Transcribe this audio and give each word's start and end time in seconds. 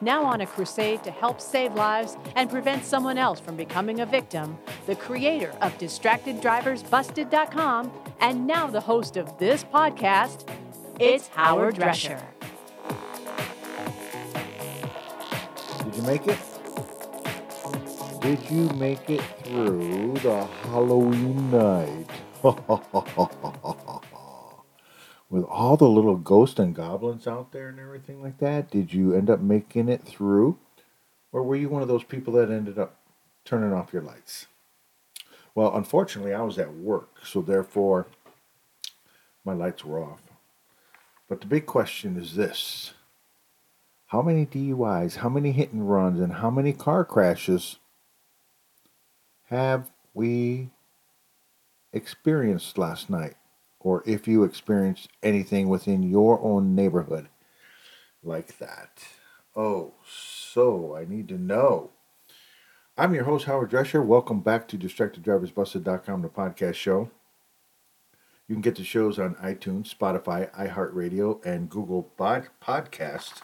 Now 0.00 0.24
on 0.24 0.40
a 0.40 0.46
crusade 0.46 1.02
to 1.04 1.10
help 1.10 1.38
save 1.40 1.74
lives 1.74 2.16
and 2.36 2.48
prevent 2.48 2.84
someone 2.84 3.18
else 3.18 3.40
from 3.40 3.56
becoming 3.56 3.98
a 4.00 4.06
victim, 4.06 4.56
the 4.86 4.94
creator 4.94 5.50
of 5.60 5.76
DistractedDriversBusted.com 5.78 7.90
and 8.20 8.46
now 8.46 8.68
the 8.68 8.80
host 8.80 9.16
of 9.16 9.36
this 9.38 9.64
podcast, 9.64 10.48
it's 11.00 11.26
Howard 11.28 11.74
Drescher. 11.74 12.20
Did 15.84 15.96
you 15.96 16.02
make 16.02 16.28
it? 16.28 16.38
Did 18.20 18.50
you 18.50 18.68
make 18.76 19.08
it 19.10 19.22
through 19.44 20.14
the 20.22 20.44
Halloween 20.64 21.50
night? 21.50 22.06
With 25.30 25.44
all 25.44 25.76
the 25.76 25.88
little 25.88 26.16
ghosts 26.16 26.58
and 26.58 26.74
goblins 26.74 27.26
out 27.26 27.52
there 27.52 27.68
and 27.68 27.78
everything 27.78 28.22
like 28.22 28.38
that, 28.38 28.70
did 28.70 28.94
you 28.94 29.14
end 29.14 29.28
up 29.28 29.40
making 29.40 29.88
it 29.88 30.02
through? 30.02 30.58
Or 31.32 31.42
were 31.42 31.56
you 31.56 31.68
one 31.68 31.82
of 31.82 31.88
those 31.88 32.04
people 32.04 32.32
that 32.34 32.50
ended 32.50 32.78
up 32.78 32.96
turning 33.44 33.72
off 33.72 33.92
your 33.92 34.02
lights? 34.02 34.46
Well, 35.54 35.76
unfortunately, 35.76 36.32
I 36.32 36.42
was 36.42 36.58
at 36.58 36.74
work, 36.74 37.10
so 37.24 37.42
therefore 37.42 38.06
my 39.44 39.52
lights 39.52 39.84
were 39.84 40.02
off. 40.02 40.22
But 41.28 41.40
the 41.42 41.46
big 41.46 41.66
question 41.66 42.16
is 42.16 42.34
this 42.34 42.94
how 44.06 44.22
many 44.22 44.46
DUIs, 44.46 45.16
how 45.16 45.28
many 45.28 45.52
hit 45.52 45.72
and 45.72 45.90
runs, 45.90 46.20
and 46.20 46.34
how 46.34 46.48
many 46.48 46.72
car 46.72 47.04
crashes 47.04 47.76
have 49.50 49.90
we 50.14 50.70
experienced 51.92 52.78
last 52.78 53.10
night? 53.10 53.34
Or 53.80 54.02
if 54.06 54.26
you 54.26 54.42
experienced 54.42 55.08
anything 55.22 55.68
within 55.68 56.02
your 56.02 56.40
own 56.42 56.74
neighborhood 56.74 57.28
like 58.22 58.58
that. 58.58 59.02
Oh, 59.54 59.94
so 60.06 60.96
I 60.96 61.04
need 61.04 61.28
to 61.28 61.38
know. 61.38 61.90
I'm 62.96 63.14
your 63.14 63.24
host, 63.24 63.46
Howard 63.46 63.70
Drescher. 63.70 64.04
Welcome 64.04 64.40
back 64.40 64.66
to 64.68 64.76
DistractedDriversBusted.com, 64.76 66.22
the 66.22 66.28
podcast 66.28 66.74
show. 66.74 67.10
You 68.48 68.54
can 68.54 68.62
get 68.62 68.76
the 68.76 68.84
shows 68.84 69.18
on 69.18 69.34
iTunes, 69.36 69.94
Spotify, 69.94 70.50
iHeartRadio, 70.54 71.44
and 71.44 71.68
Google 71.68 72.02
Pod- 72.02 72.48
Podcasts. 72.62 73.42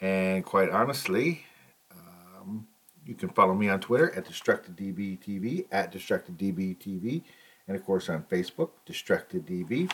And 0.00 0.44
quite 0.44 0.70
honestly, 0.70 1.44
um, 1.92 2.66
you 3.04 3.14
can 3.14 3.28
follow 3.28 3.54
me 3.54 3.68
on 3.68 3.80
Twitter 3.80 4.12
at 4.16 4.24
DistractedDBTV, 4.26 5.66
at 5.70 5.92
DistractedDBTV, 5.92 7.22
and 7.66 7.76
of 7.76 7.84
course 7.84 8.08
on 8.08 8.24
Facebook, 8.24 8.70
DistractedDB. 8.86 9.90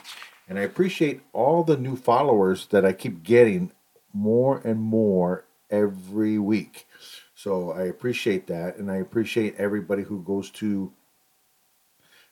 And 0.49 0.59
I 0.59 0.63
appreciate 0.63 1.21
all 1.33 1.63
the 1.63 1.77
new 1.77 1.97
followers 1.97 2.67
that 2.71 2.85
I 2.85 2.93
keep 2.93 3.23
getting 3.23 3.73
more 4.13 4.61
and 4.65 4.81
more 4.81 5.45
every 5.71 6.39
week. 6.39 6.87
So 7.35 7.71
I 7.71 7.83
appreciate 7.83 8.49
that. 8.49 8.77
And 8.77 8.91
I 8.91 8.97
appreciate 8.97 9.55
everybody 9.57 10.03
who 10.03 10.23
goes 10.23 10.51
to 10.53 10.93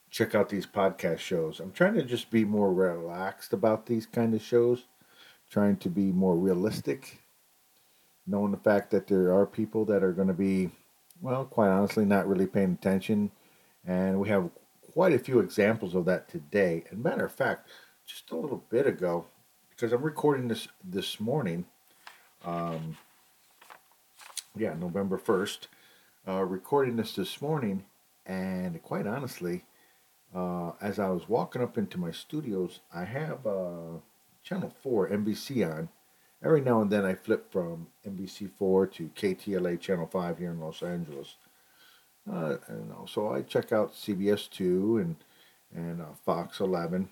check 0.09 0.35
out 0.35 0.49
these 0.49 0.65
podcast 0.65 1.19
shows. 1.19 1.59
I'm 1.59 1.71
trying 1.71 1.93
to 1.93 2.03
just 2.03 2.29
be 2.29 2.43
more 2.43 2.73
relaxed 2.73 3.53
about 3.53 3.85
these 3.85 4.05
kind 4.05 4.33
of 4.33 4.41
shows, 4.41 4.85
trying 5.49 5.77
to 5.77 5.89
be 5.89 6.11
more 6.11 6.35
realistic 6.35 7.19
knowing 8.29 8.51
the 8.51 8.57
fact 8.57 8.91
that 8.91 9.07
there 9.07 9.33
are 9.33 9.45
people 9.45 9.83
that 9.85 10.03
are 10.03 10.11
going 10.11 10.27
to 10.27 10.33
be, 10.33 10.69
well, 11.21 11.45
quite 11.45 11.69
honestly, 11.69 12.05
not 12.05 12.27
really 12.27 12.45
paying 12.45 12.73
attention. 12.73 13.31
And 13.85 14.19
we 14.19 14.29
have 14.29 14.49
quite 14.93 15.13
a 15.13 15.19
few 15.19 15.39
examples 15.39 15.95
of 15.95 16.05
that 16.05 16.27
today. 16.27 16.83
And 16.89 17.03
matter 17.03 17.25
of 17.25 17.31
fact, 17.31 17.69
just 18.05 18.31
a 18.31 18.35
little 18.35 18.63
bit 18.69 18.87
ago, 18.87 19.25
because 19.69 19.93
I'm 19.93 20.01
recording 20.01 20.47
this 20.47 20.67
this 20.83 21.19
morning, 21.19 21.65
um, 22.43 22.97
yeah, 24.55 24.73
November 24.73 25.17
1st, 25.17 25.67
uh, 26.27 26.43
recording 26.43 26.95
this 26.95 27.15
this 27.15 27.41
morning. 27.41 27.85
And 28.25 28.81
quite 28.83 29.07
honestly, 29.07 29.63
uh, 30.35 30.71
as 30.81 30.99
I 30.99 31.09
was 31.09 31.27
walking 31.27 31.61
up 31.61 31.77
into 31.77 31.97
my 31.97 32.11
studios, 32.11 32.79
I 32.93 33.05
have 33.05 33.45
uh, 33.45 33.99
Channel 34.43 34.73
4 34.81 35.09
NBC 35.09 35.67
on 35.69 35.89
every 36.43 36.61
now 36.61 36.81
and 36.81 36.91
then 36.91 37.05
I 37.05 37.15
flip 37.15 37.51
from 37.51 37.87
NBC4 38.07 38.91
to 38.93 39.09
KTLA 39.15 39.79
Channel 39.79 40.07
5 40.07 40.37
here 40.37 40.51
in 40.51 40.59
Los 40.59 40.81
Angeles. 40.83 41.35
Uh, 42.31 42.57
I. 42.67 43.05
So 43.07 43.29
I 43.29 43.41
check 43.41 43.71
out 43.71 43.93
CBS 43.93 44.49
2 44.49 44.97
and, 44.97 45.15
and 45.73 46.01
uh, 46.01 46.13
Fox 46.25 46.59
11. 46.59 47.09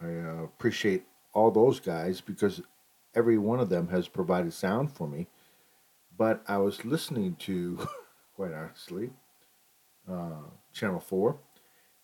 I 0.00 0.06
uh, 0.06 0.42
appreciate 0.44 1.04
all 1.32 1.50
those 1.50 1.80
guys 1.80 2.20
because 2.20 2.60
every 3.14 3.38
one 3.38 3.60
of 3.60 3.68
them 3.68 3.88
has 3.88 4.08
provided 4.08 4.52
sound 4.52 4.92
for 4.92 5.08
me. 5.08 5.26
But 6.16 6.42
I 6.46 6.58
was 6.58 6.84
listening 6.84 7.36
to, 7.40 7.88
quite 8.36 8.52
honestly, 8.52 9.10
uh, 10.10 10.50
Channel 10.72 11.00
4 11.00 11.36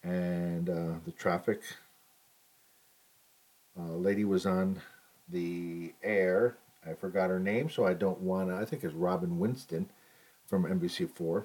and 0.02 0.70
uh, 0.70 0.94
the 1.04 1.12
traffic 1.12 1.60
uh, 3.78 3.92
lady 3.92 4.24
was 4.24 4.46
on 4.46 4.80
the 5.28 5.92
air. 6.02 6.56
I 6.88 6.94
forgot 6.94 7.30
her 7.30 7.40
name, 7.40 7.68
so 7.68 7.86
I 7.86 7.94
don't 7.94 8.20
want 8.20 8.48
to. 8.48 8.56
I 8.56 8.64
think 8.64 8.84
it's 8.84 8.94
Robin 8.94 9.38
Winston 9.38 9.90
from 10.46 10.64
NBC4. 10.64 11.44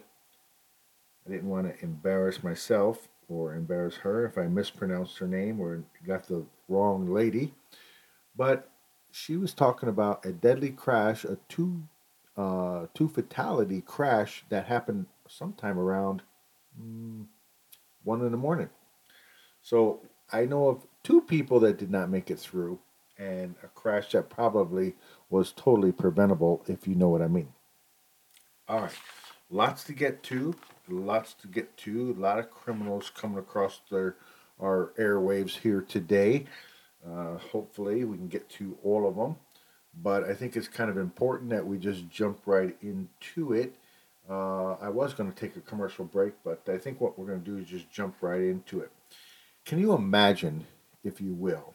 I 1.26 1.32
didn't 1.32 1.50
want 1.50 1.68
to 1.68 1.84
embarrass 1.84 2.44
myself 2.44 3.08
or 3.30 3.56
embarrass 3.56 3.96
her 3.98 4.26
if 4.26 4.38
I 4.38 4.48
mispronounced 4.48 5.18
her 5.20 5.28
name 5.28 5.60
or 5.60 5.84
got 6.06 6.28
the 6.28 6.46
wrong 6.68 7.08
lady. 7.14 7.54
But 8.36 8.70
she 9.12 9.38
was 9.38 9.54
talking 9.54 9.90
about 9.90 10.26
a 10.26 10.32
deadly 10.32 10.72
crash, 10.72 11.24
a 11.24 11.38
two 11.48 11.84
uh, 12.36 12.88
two 12.94 13.08
fatality 13.08 13.82
crash 13.82 14.44
that 14.50 14.66
happened 14.66 15.06
sometime 15.28 15.78
around 15.78 16.24
mm, 16.80 17.26
one 18.04 18.22
in 18.22 18.32
the 18.32 18.38
morning. 18.38 18.70
So 19.62 20.02
I 20.32 20.46
know 20.46 20.68
of 20.68 20.88
two 21.04 21.22
people 21.22 21.60
that 21.62 21.78
did 21.78 21.92
not 21.92 22.10
make 22.10 22.32
it 22.32 22.40
through 22.40 22.80
and 23.18 23.56
a 23.64 23.68
crash 23.68 24.12
that 24.12 24.30
probably 24.30 24.96
was 25.30 25.52
totally 25.52 25.92
preventable, 25.92 26.64
if 26.68 26.88
you 26.88 26.96
know 26.96 27.10
what 27.10 27.22
I 27.22 27.28
mean. 27.28 27.50
All 28.68 28.82
right, 28.82 28.92
lots 29.50 29.84
to 29.86 29.94
get 29.94 30.24
to, 30.24 30.56
lots 30.88 31.34
to 31.36 31.48
get 31.48 31.76
to. 31.78 32.16
A 32.18 32.22
lot 32.22 32.40
of 32.40 32.50
criminals 32.50 33.12
coming 33.14 33.38
across 33.38 33.82
their 33.90 34.16
our 34.60 34.94
airwaves 34.98 35.58
here 35.60 35.82
today. 35.82 36.46
Uh, 37.06 37.38
hopefully, 37.38 38.04
we 38.06 38.18
can 38.18 38.28
get 38.28 38.50
to 38.50 38.78
all 38.84 39.08
of 39.08 39.16
them. 39.16 39.36
But 40.02 40.24
I 40.24 40.34
think 40.34 40.56
it's 40.56 40.68
kind 40.68 40.90
of 40.90 40.98
important 40.98 41.50
that 41.52 41.66
we 41.66 41.78
just 41.78 42.10
jump 42.10 42.40
right 42.46 42.76
into 42.82 43.54
it. 43.54 43.76
Uh, 44.30 44.74
I 44.74 44.90
was 44.90 45.14
going 45.14 45.32
to 45.32 45.38
take 45.38 45.56
a 45.58 45.62
commercial 45.62 46.06
break, 46.06 46.34
but 46.44 46.62
I 46.68 46.78
think 46.78 47.02
what 47.02 47.20
we're 47.20 47.28
going 47.28 47.44
to 47.44 47.52
do 47.52 47.58
is 47.58 47.68
just 47.68 47.92
jump 47.92 48.16
right 48.22 48.42
into 48.42 48.80
it. 48.80 48.92
Can 49.66 49.80
you 49.80 49.94
imagine, 49.94 50.66
if 51.04 51.20
you 51.20 51.34
will, 51.34 51.74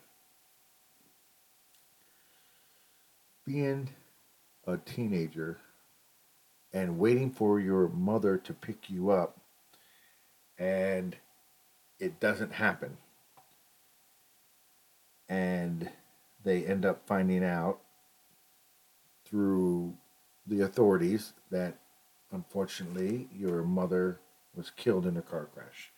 being 3.44 3.90
a 4.66 4.76
teenager 4.78 5.58
and 6.78 6.96
waiting 6.96 7.28
for 7.28 7.58
your 7.58 7.88
mother 7.88 8.38
to 8.38 8.54
pick 8.54 8.88
you 8.88 9.10
up 9.10 9.36
and 10.56 11.16
it 11.98 12.20
doesn't 12.20 12.52
happen. 12.52 12.96
And 15.28 15.90
they 16.44 16.64
end 16.64 16.86
up 16.86 17.02
finding 17.04 17.44
out 17.44 17.80
through 19.24 19.94
the 20.46 20.60
authorities 20.60 21.32
that 21.50 21.74
unfortunately 22.30 23.28
your 23.36 23.62
mother 23.64 24.20
was 24.54 24.70
killed 24.70 25.04
in 25.04 25.16
a 25.16 25.22
car 25.22 25.48
crash. 25.52 25.90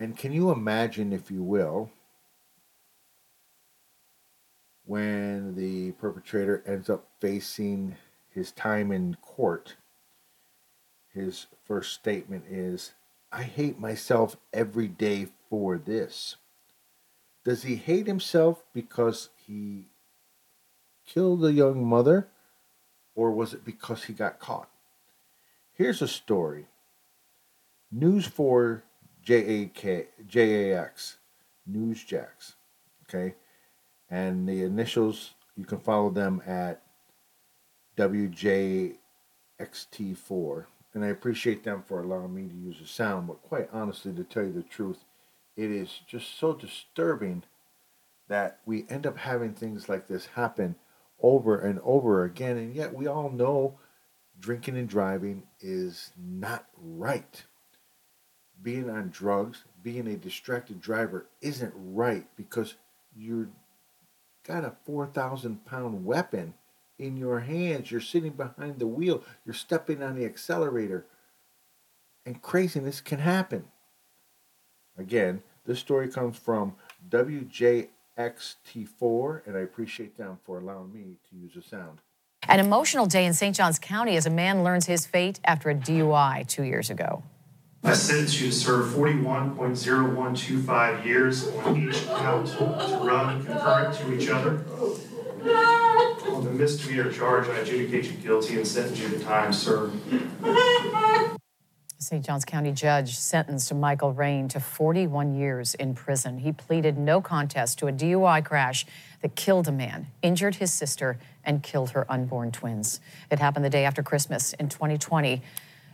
And 0.00 0.16
can 0.16 0.32
you 0.32 0.50
imagine, 0.50 1.12
if 1.12 1.30
you 1.30 1.42
will, 1.42 1.90
when 4.86 5.54
the 5.54 5.92
perpetrator 5.92 6.62
ends 6.66 6.88
up 6.88 7.06
facing 7.20 7.96
his 8.34 8.52
time 8.52 8.92
in 8.92 9.16
court? 9.20 9.76
His 11.12 11.46
first 11.64 11.92
statement 11.92 12.44
is, 12.48 12.92
I 13.30 13.42
hate 13.42 13.78
myself 13.78 14.36
every 14.52 14.88
day 14.88 15.28
for 15.48 15.78
this. 15.78 16.36
Does 17.44 17.64
he 17.64 17.76
hate 17.76 18.06
himself 18.06 18.62
because 18.72 19.30
he 19.46 19.86
killed 21.06 21.44
a 21.44 21.52
young 21.52 21.84
mother, 21.84 22.28
or 23.14 23.30
was 23.30 23.52
it 23.52 23.64
because 23.64 24.04
he 24.04 24.12
got 24.12 24.38
caught? 24.38 24.68
Here's 25.72 26.02
a 26.02 26.08
story. 26.08 26.66
News 27.90 28.26
4 28.26 28.84
JAK, 29.24 30.08
JAX. 30.26 31.16
Okay. 33.08 33.34
And 34.10 34.48
the 34.48 34.62
initials, 34.62 35.34
you 35.56 35.64
can 35.64 35.78
follow 35.78 36.10
them 36.10 36.42
at 36.46 36.82
WJXT4. 37.96 40.66
And 40.94 41.04
I 41.04 41.08
appreciate 41.08 41.64
them 41.64 41.82
for 41.86 42.02
allowing 42.02 42.34
me 42.34 42.48
to 42.48 42.54
use 42.54 42.78
the 42.78 42.86
sound, 42.86 43.26
but 43.26 43.42
quite 43.42 43.70
honestly, 43.72 44.12
to 44.12 44.24
tell 44.24 44.44
you 44.44 44.52
the 44.52 44.62
truth, 44.62 45.04
it 45.56 45.70
is 45.70 46.00
just 46.06 46.38
so 46.38 46.52
disturbing 46.52 47.44
that 48.28 48.58
we 48.66 48.86
end 48.88 49.06
up 49.06 49.18
having 49.18 49.54
things 49.54 49.88
like 49.88 50.06
this 50.06 50.26
happen 50.26 50.76
over 51.20 51.58
and 51.58 51.80
over 51.82 52.24
again. 52.24 52.56
And 52.56 52.74
yet 52.74 52.94
we 52.94 53.06
all 53.06 53.30
know 53.30 53.78
drinking 54.38 54.76
and 54.76 54.88
driving 54.88 55.44
is 55.60 56.12
not 56.18 56.66
right. 56.76 57.44
Being 58.62 58.90
on 58.90 59.10
drugs, 59.10 59.64
being 59.82 60.06
a 60.06 60.16
distracted 60.16 60.80
driver 60.80 61.26
isn't 61.40 61.74
right 61.76 62.26
because 62.36 62.74
you've 63.16 63.48
got 64.46 64.64
a 64.64 64.76
4,000 64.84 65.64
pound 65.64 66.04
weapon 66.04 66.54
in 67.02 67.16
your 67.16 67.40
hands. 67.40 67.90
You're 67.90 68.00
sitting 68.00 68.32
behind 68.32 68.78
the 68.78 68.86
wheel. 68.86 69.24
You're 69.44 69.54
stepping 69.54 70.02
on 70.02 70.14
the 70.14 70.24
accelerator. 70.24 71.04
And 72.24 72.40
craziness 72.40 73.00
can 73.00 73.18
happen. 73.18 73.64
Again, 74.96 75.42
this 75.66 75.80
story 75.80 76.08
comes 76.08 76.38
from 76.38 76.76
WJXT4, 77.10 79.46
and 79.46 79.56
I 79.56 79.60
appreciate 79.60 80.16
them 80.16 80.38
for 80.44 80.58
allowing 80.58 80.92
me 80.92 81.16
to 81.30 81.36
use 81.36 81.54
the 81.54 81.62
sound. 81.62 81.98
An 82.48 82.58
emotional 82.60 83.06
day 83.06 83.24
in 83.24 83.34
St. 83.34 83.56
Johns 83.56 83.78
County 83.78 84.16
as 84.16 84.26
a 84.26 84.30
man 84.30 84.64
learns 84.64 84.86
his 84.86 85.06
fate 85.06 85.38
after 85.44 85.70
a 85.70 85.74
DUI 85.74 86.46
two 86.46 86.64
years 86.64 86.90
ago. 86.90 87.22
I 87.84 87.94
sentence 87.94 88.40
you 88.40 88.48
to 88.48 88.54
serve 88.54 88.94
41.0125 88.94 91.04
years 91.04 91.48
on 91.48 91.76
each 91.76 92.06
count 92.06 92.46
to 92.48 92.64
run 93.02 93.44
concurrent 93.44 93.96
to 93.96 94.14
each 94.14 94.28
other. 94.28 94.64
Misdemeanor 96.52 97.12
charge, 97.12 97.48
I 97.48 97.58
adjudicate 97.58 98.04
you 98.04 98.12
guilty 98.12 98.56
and 98.56 98.66
sentence 98.66 98.98
you 98.98 99.08
to 99.10 99.18
time 99.20 99.52
served. 99.52 99.96
St. 101.98 102.24
Johns 102.24 102.44
County 102.44 102.72
judge 102.72 103.16
sentenced 103.16 103.72
Michael 103.72 104.12
Rain 104.12 104.48
to 104.48 104.58
41 104.58 105.34
years 105.34 105.74
in 105.74 105.94
prison. 105.94 106.38
He 106.38 106.50
pleaded 106.50 106.98
no 106.98 107.20
contest 107.20 107.78
to 107.78 107.86
a 107.86 107.92
DUI 107.92 108.44
crash 108.44 108.84
that 109.20 109.36
killed 109.36 109.68
a 109.68 109.72
man, 109.72 110.08
injured 110.20 110.56
his 110.56 110.72
sister, 110.72 111.18
and 111.44 111.62
killed 111.62 111.90
her 111.90 112.04
unborn 112.10 112.50
twins. 112.50 113.00
It 113.30 113.38
happened 113.38 113.64
the 113.64 113.70
day 113.70 113.84
after 113.84 114.02
Christmas 114.02 114.52
in 114.54 114.68
2020. 114.68 115.42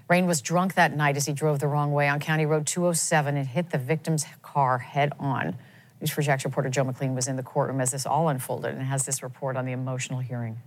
Rain 0.08 0.26
was 0.26 0.40
drunk 0.40 0.74
that 0.74 0.96
night 0.96 1.18
as 1.18 1.26
he 1.26 1.34
drove 1.34 1.58
the 1.58 1.68
wrong 1.68 1.92
way 1.92 2.08
on 2.08 2.20
County 2.20 2.46
Road 2.46 2.66
207 2.66 3.36
and 3.36 3.46
hit 3.46 3.68
the 3.70 3.78
victim's 3.78 4.24
car 4.40 4.78
head 4.78 5.12
on. 5.20 5.56
News4JAX 6.02 6.44
reporter 6.44 6.68
Joe 6.68 6.84
McLean 6.84 7.14
was 7.14 7.26
in 7.26 7.36
the 7.36 7.42
courtroom 7.42 7.80
as 7.80 7.90
this 7.90 8.06
all 8.06 8.28
unfolded 8.28 8.74
and 8.74 8.82
has 8.82 9.04
this 9.04 9.22
report 9.22 9.56
on 9.56 9.64
the 9.64 9.72
emotional 9.72 10.20
hearing. 10.20 10.58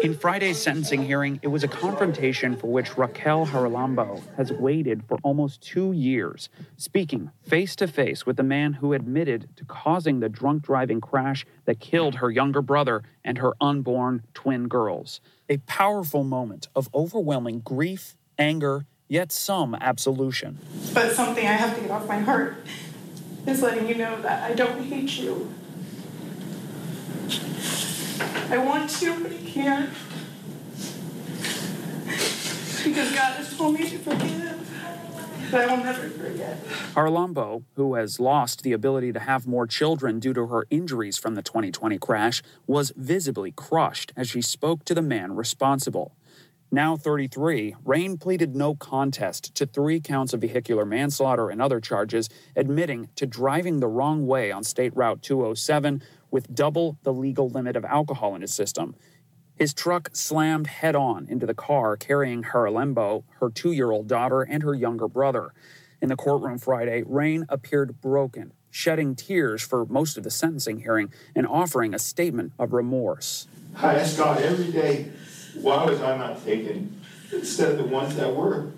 In 0.00 0.14
Friday's 0.14 0.62
sentencing 0.62 1.04
hearing, 1.04 1.40
it 1.42 1.48
was 1.48 1.64
a 1.64 1.68
confrontation 1.68 2.56
for 2.56 2.68
which 2.68 2.96
Raquel 2.96 3.46
Harlambo 3.46 4.22
has 4.36 4.52
waited 4.52 5.02
for 5.08 5.18
almost 5.24 5.60
two 5.60 5.90
years, 5.90 6.48
speaking 6.76 7.32
face 7.42 7.74
to 7.76 7.88
face 7.88 8.24
with 8.24 8.36
the 8.36 8.44
man 8.44 8.74
who 8.74 8.92
admitted 8.92 9.48
to 9.56 9.64
causing 9.64 10.20
the 10.20 10.28
drunk 10.28 10.62
driving 10.62 11.00
crash 11.00 11.44
that 11.64 11.80
killed 11.80 12.14
her 12.14 12.30
younger 12.30 12.62
brother 12.62 13.02
and 13.24 13.38
her 13.38 13.54
unborn 13.60 14.22
twin 14.34 14.68
girls. 14.68 15.20
A 15.48 15.58
powerful 15.58 16.22
moment 16.22 16.68
of 16.76 16.88
overwhelming 16.94 17.58
grief, 17.58 18.16
anger, 18.38 18.86
yet 19.08 19.32
some 19.32 19.74
absolution. 19.74 20.58
But 20.94 21.12
something 21.12 21.46
I 21.46 21.52
have 21.52 21.74
to 21.74 21.80
get 21.80 21.90
off 21.90 22.06
my 22.06 22.18
heart 22.18 22.56
is 23.46 23.62
letting 23.62 23.88
you 23.88 23.94
know 23.94 24.20
that 24.22 24.50
I 24.50 24.54
don't 24.54 24.84
hate 24.84 25.18
you. 25.18 25.52
I 28.50 28.58
want 28.58 28.88
to, 28.90 29.22
but 29.22 29.32
I 29.32 29.36
can't. 29.36 29.90
Because 32.84 33.12
God 33.12 33.34
has 33.34 33.56
told 33.56 33.74
me 33.74 33.88
to 33.90 33.98
forgive, 33.98 35.48
but 35.50 35.60
I 35.68 35.76
will 35.76 35.84
never 35.84 36.08
forget. 36.08 36.64
Harlambo, 36.94 37.64
who 37.74 37.94
has 37.94 38.18
lost 38.18 38.62
the 38.62 38.72
ability 38.72 39.12
to 39.12 39.20
have 39.20 39.46
more 39.46 39.66
children 39.66 40.18
due 40.18 40.32
to 40.32 40.46
her 40.46 40.66
injuries 40.70 41.18
from 41.18 41.34
the 41.34 41.42
2020 41.42 41.98
crash, 41.98 42.42
was 42.66 42.92
visibly 42.96 43.52
crushed 43.52 44.12
as 44.16 44.30
she 44.30 44.40
spoke 44.40 44.84
to 44.86 44.94
the 44.94 45.02
man 45.02 45.36
responsible. 45.36 46.12
Now 46.70 46.98
33, 46.98 47.76
Rain 47.86 48.18
pleaded 48.18 48.54
no 48.54 48.74
contest 48.74 49.54
to 49.54 49.64
three 49.64 50.00
counts 50.00 50.34
of 50.34 50.42
vehicular 50.42 50.84
manslaughter 50.84 51.48
and 51.48 51.62
other 51.62 51.80
charges, 51.80 52.28
admitting 52.54 53.08
to 53.16 53.26
driving 53.26 53.80
the 53.80 53.88
wrong 53.88 54.26
way 54.26 54.52
on 54.52 54.64
State 54.64 54.94
Route 54.94 55.22
207 55.22 56.02
with 56.30 56.54
double 56.54 56.98
the 57.04 57.12
legal 57.12 57.48
limit 57.48 57.74
of 57.74 57.86
alcohol 57.86 58.34
in 58.34 58.42
his 58.42 58.52
system. 58.52 58.94
His 59.54 59.72
truck 59.72 60.10
slammed 60.12 60.66
head 60.66 60.94
on 60.94 61.26
into 61.30 61.46
the 61.46 61.54
car 61.54 61.96
carrying 61.96 62.42
Harlambo, 62.42 63.24
her 63.40 63.48
two 63.48 63.72
year 63.72 63.90
old 63.90 64.06
daughter, 64.06 64.42
and 64.42 64.62
her 64.62 64.74
younger 64.74 65.08
brother. 65.08 65.54
In 66.02 66.10
the 66.10 66.16
courtroom 66.16 66.58
Friday, 66.58 67.02
Rain 67.06 67.46
appeared 67.48 68.02
broken, 68.02 68.52
shedding 68.70 69.16
tears 69.16 69.62
for 69.62 69.86
most 69.86 70.18
of 70.18 70.22
the 70.22 70.30
sentencing 70.30 70.80
hearing 70.80 71.14
and 71.34 71.46
offering 71.46 71.94
a 71.94 71.98
statement 71.98 72.52
of 72.58 72.74
remorse. 72.74 73.48
I 73.74 73.94
ask 73.94 74.18
God 74.18 74.42
every 74.42 74.70
day, 74.70 75.10
why 75.62 75.84
was 75.84 76.00
I 76.00 76.16
not 76.16 76.44
taken 76.44 77.00
instead 77.32 77.72
of 77.72 77.78
the 77.78 77.84
ones 77.84 78.16
that 78.16 78.34
were? 78.34 78.72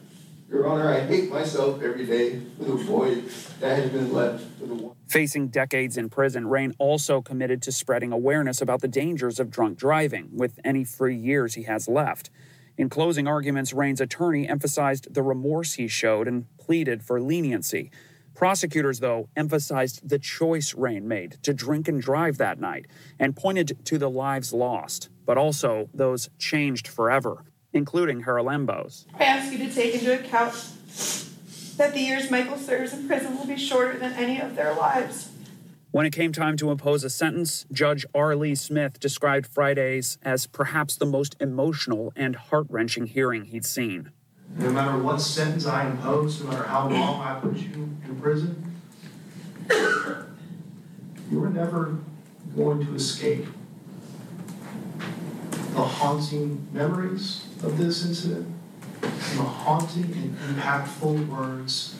Your 0.51 0.67
Honor, 0.67 0.93
I 0.93 1.01
hate 1.01 1.31
myself 1.31 1.81
every 1.81 2.05
day 2.05 2.41
for 2.59 2.65
the 2.65 2.75
void 2.75 3.31
that 3.61 3.79
has 3.79 3.91
been 3.91 4.13
left 4.13 4.45
for 4.59 4.67
the 4.67 4.75
one. 4.75 4.97
Facing 5.07 5.49
decades 5.49 5.97
in 5.97 6.09
prison, 6.09 6.49
Rain 6.49 6.75
also 6.79 7.23
committed 7.23 7.63
to 7.63 7.73
spreading 7.73 8.11
awareness 8.13 8.61
about 8.61 8.81
the 8.81 8.89
dangers 8.89 9.39
of 9.39 9.51
drunk 9.51 9.79
driving 9.79 10.29
with 10.33 10.59
any 10.65 10.83
free 10.83 11.17
years 11.17 11.55
he 11.55 11.63
has 11.65 11.87
left. 11.87 12.31
In 12.77 12.89
closing 12.89 13.29
arguments, 13.29 13.73
Rain's 13.73 14.01
attorney 14.01 14.49
emphasized 14.49 15.15
the 15.15 15.23
remorse 15.23 15.75
he 15.75 15.87
showed 15.87 16.27
and 16.27 16.47
pleaded 16.59 17.05
for 17.05 17.21
leniency. 17.21 17.93
Prosecutors, 18.35 19.01
though, 19.01 19.29
emphasized 19.37 20.09
the 20.09 20.19
choice 20.19 20.75
Rain 20.75 21.07
made 21.07 21.33
to 21.43 21.53
drink 21.53 21.89
and 21.89 22.01
drive 22.01 22.39
that 22.39 22.59
night 22.59 22.87
and 23.19 23.37
pointed 23.37 23.85
to 23.85 23.99
the 23.99 24.11
lives 24.11 24.53
lost, 24.53 25.11
but 25.31 25.39
also 25.39 25.89
those 25.95 26.29
changed 26.41 26.89
forever, 26.89 27.45
including 27.73 28.25
Harlambo's. 28.25 29.07
I 29.17 29.23
ask 29.23 29.53
you 29.53 29.59
to 29.59 29.73
take 29.73 29.95
into 29.95 30.19
account 30.19 30.55
that 31.77 31.95
the 31.95 32.01
years 32.01 32.33
Michael 32.33 32.57
serves 32.57 32.93
in 32.93 33.07
prison 33.07 33.39
will 33.39 33.47
be 33.47 33.57
shorter 33.57 33.97
than 33.97 34.13
any 34.15 34.41
of 34.41 34.57
their 34.57 34.75
lives. 34.75 35.31
When 35.93 36.05
it 36.05 36.13
came 36.13 36.33
time 36.33 36.57
to 36.57 36.73
impose 36.73 37.05
a 37.05 37.11
sentence, 37.11 37.65
Judge 37.71 38.05
R. 38.13 38.35
Lee 38.35 38.57
Smith 38.57 38.99
described 38.99 39.47
Fridays 39.47 40.19
as 40.23 40.49
perhaps 40.49 40.97
the 40.97 41.07
most 41.07 41.37
emotional 41.39 42.13
and 42.17 42.35
heart 42.35 42.67
wrenching 42.69 43.07
hearing 43.07 43.45
he'd 43.45 43.65
seen. 43.65 44.11
No 44.57 44.71
matter 44.71 45.01
what 45.01 45.21
sentence 45.21 45.65
I 45.65 45.87
impose, 45.87 46.43
no 46.43 46.51
matter 46.51 46.65
how 46.65 46.89
long 46.89 47.21
I 47.21 47.39
put 47.39 47.57
you 47.57 47.97
in 48.05 48.21
prison, 48.21 48.81
you 51.31 51.45
are 51.45 51.51
never 51.51 51.99
going 52.57 52.85
to 52.85 52.97
escape 52.97 53.47
the 55.81 55.87
haunting 55.87 56.69
memories 56.73 57.47
of 57.63 57.79
this 57.79 58.05
incident 58.05 58.47
and 59.03 59.39
the 59.39 59.43
haunting 59.43 60.13
and 60.13 60.37
impactful 60.37 61.27
words 61.27 61.97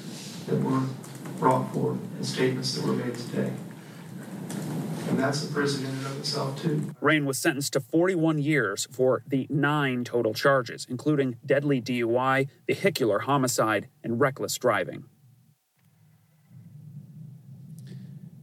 that 0.47 0.57
were 0.57 0.83
brought 1.39 1.73
forth 1.73 1.97
and 2.17 2.27
statements 2.27 2.75
that 2.75 2.85
were 2.85 2.93
made 2.93 3.15
today. 3.15 3.51
And 5.09 5.19
that's 5.19 5.41
the 5.47 5.51
prison 5.55 5.87
in 5.87 5.93
and 5.93 6.07
of 6.09 6.19
itself, 6.19 6.61
too. 6.61 6.95
Rain 7.01 7.25
was 7.25 7.39
sentenced 7.39 7.73
to 7.73 7.81
41 7.81 8.39
years 8.39 8.87
for 8.91 9.23
the 9.27 9.47
nine 9.49 10.05
total 10.05 10.35
charges, 10.35 10.87
including 10.91 11.39
deadly 11.47 11.81
DUI, 11.81 12.49
vehicular 12.67 13.21
homicide, 13.21 13.89
and 14.05 14.21
reckless 14.21 14.59
driving. 14.59 15.05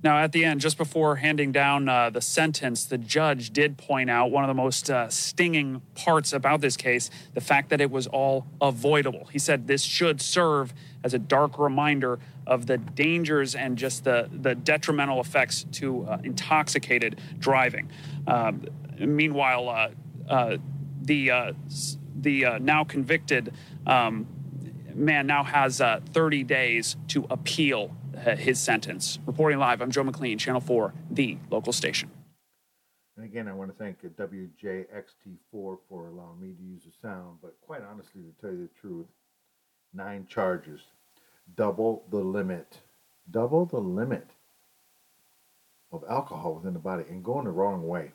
Now, 0.08 0.20
at 0.20 0.32
the 0.32 0.46
end, 0.46 0.62
just 0.62 0.78
before 0.78 1.18
handing 1.18 1.52
down 1.52 1.90
uh, 1.90 2.10
the 2.10 2.22
sentence, 2.22 2.86
the 2.86 2.98
judge 2.98 3.50
did 3.50 3.78
point 3.78 4.10
out 4.10 4.32
one 4.32 4.46
of 4.46 4.48
the 4.48 4.54
most 4.54 4.90
uh, 4.90 5.10
stinging 5.10 5.82
parts 5.96 6.32
about 6.32 6.62
this 6.62 6.78
case 6.78 7.10
the 7.34 7.42
fact 7.42 7.72
that 7.72 7.82
it 7.82 7.92
was 7.92 8.08
all 8.08 8.48
avoidable. 8.62 9.26
He 9.26 9.38
said 9.38 9.68
this 9.68 9.84
should 9.84 10.22
serve 10.22 10.74
as 11.04 11.14
a 11.14 11.20
dark 11.20 11.60
reminder 11.60 12.20
of 12.46 12.68
the 12.68 12.78
dangers 12.78 13.54
and 13.54 13.78
just 13.78 14.06
the, 14.06 14.30
the 14.32 14.56
detrimental 14.56 15.20
effects 15.20 15.66
to 15.74 16.06
uh, 16.06 16.20
intoxicated 16.24 17.20
driving. 17.38 17.92
Um, 18.28 18.64
meanwhile, 18.98 19.68
uh, 19.68 19.90
uh, 20.30 20.58
the, 21.02 21.32
uh, 21.32 21.54
the 22.16 22.60
now 22.62 22.86
convicted 22.86 23.54
um, 23.86 24.26
man 24.96 25.28
now 25.28 25.44
has 25.44 25.82
30 26.14 26.44
days 26.46 26.96
to 27.10 27.28
appeal 27.30 27.94
Uh, 28.26 28.36
his 28.36 28.60
sentence. 28.60 29.20
Reporting 29.28 29.60
live, 29.60 29.80
I'm 29.82 29.92
Joe 29.92 30.04
McLean, 30.04 30.38
Channel 30.40 30.62
4, 30.62 30.94
the 31.12 31.38
local 31.52 31.72
station. 31.72 32.10
And 33.16 33.26
again, 33.26 33.48
I 33.48 33.54
want 33.54 33.70
to 33.70 33.78
thank 33.78 34.00
uh, 34.04 34.08
WJXT4 34.10 35.44
for 35.52 36.08
allowing 36.08 36.40
me 36.42 36.54
to 36.54 36.64
use 36.64 36.82
the 36.84 37.08
sound. 37.08 37.38
But 37.42 37.56
quite 37.62 37.82
honestly, 37.84 38.22
to 38.22 38.42
tell 38.42 38.52
you 38.52 38.64
the 38.74 38.80
truth, 38.80 39.06
nine 39.94 40.26
charges, 40.28 40.82
double 41.56 42.06
the 42.10 42.18
limit, 42.18 42.80
double 43.30 43.66
the 43.66 43.80
limit 43.80 44.32
of 45.92 46.04
alcohol 46.10 46.56
within 46.56 46.74
the 46.74 46.80
body 46.80 47.04
and 47.10 47.24
going 47.24 47.46
the 47.46 47.52
wrong 47.52 47.86
way. 47.88 48.12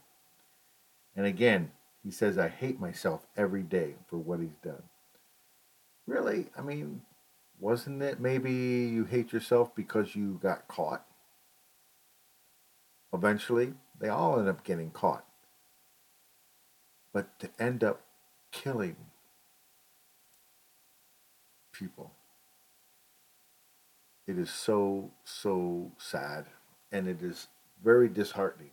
And 1.14 1.26
again, 1.26 1.70
he 2.02 2.10
says, 2.10 2.38
I 2.38 2.48
hate 2.48 2.80
myself 2.80 3.26
every 3.36 3.62
day 3.62 3.94
for 4.08 4.16
what 4.16 4.40
he's 4.40 4.56
done. 4.64 4.82
Really? 6.06 6.46
I 6.58 6.62
mean, 6.62 7.02
wasn't 7.62 8.02
it 8.02 8.18
maybe 8.18 8.50
you 8.52 9.04
hate 9.04 9.32
yourself 9.32 9.72
because 9.76 10.16
you 10.16 10.40
got 10.42 10.66
caught? 10.66 11.06
Eventually, 13.14 13.74
they 14.00 14.08
all 14.08 14.40
end 14.40 14.48
up 14.48 14.64
getting 14.64 14.90
caught. 14.90 15.24
But 17.12 17.38
to 17.38 17.50
end 17.60 17.84
up 17.84 18.00
killing 18.50 18.96
people, 21.70 22.10
it 24.26 24.36
is 24.36 24.50
so, 24.50 25.12
so 25.22 25.92
sad. 25.98 26.46
And 26.90 27.06
it 27.06 27.22
is 27.22 27.46
very 27.84 28.08
disheartening. 28.08 28.72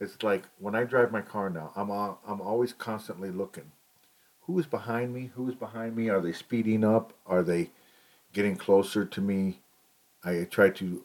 It's 0.00 0.20
like 0.24 0.42
when 0.58 0.74
I 0.74 0.82
drive 0.82 1.12
my 1.12 1.20
car 1.20 1.48
now, 1.48 1.70
I'm, 1.76 1.90
I'm 1.90 2.40
always 2.40 2.72
constantly 2.72 3.30
looking. 3.30 3.70
Who 4.42 4.58
is 4.58 4.66
behind 4.66 5.14
me? 5.14 5.30
Who 5.36 5.48
is 5.48 5.54
behind 5.54 5.94
me? 5.94 6.08
Are 6.08 6.20
they 6.20 6.32
speeding 6.32 6.82
up? 6.82 7.12
Are 7.24 7.44
they 7.44 7.70
getting 8.32 8.56
closer 8.56 9.04
to 9.04 9.20
me. 9.20 9.60
I 10.24 10.46
try 10.50 10.70
to 10.70 11.04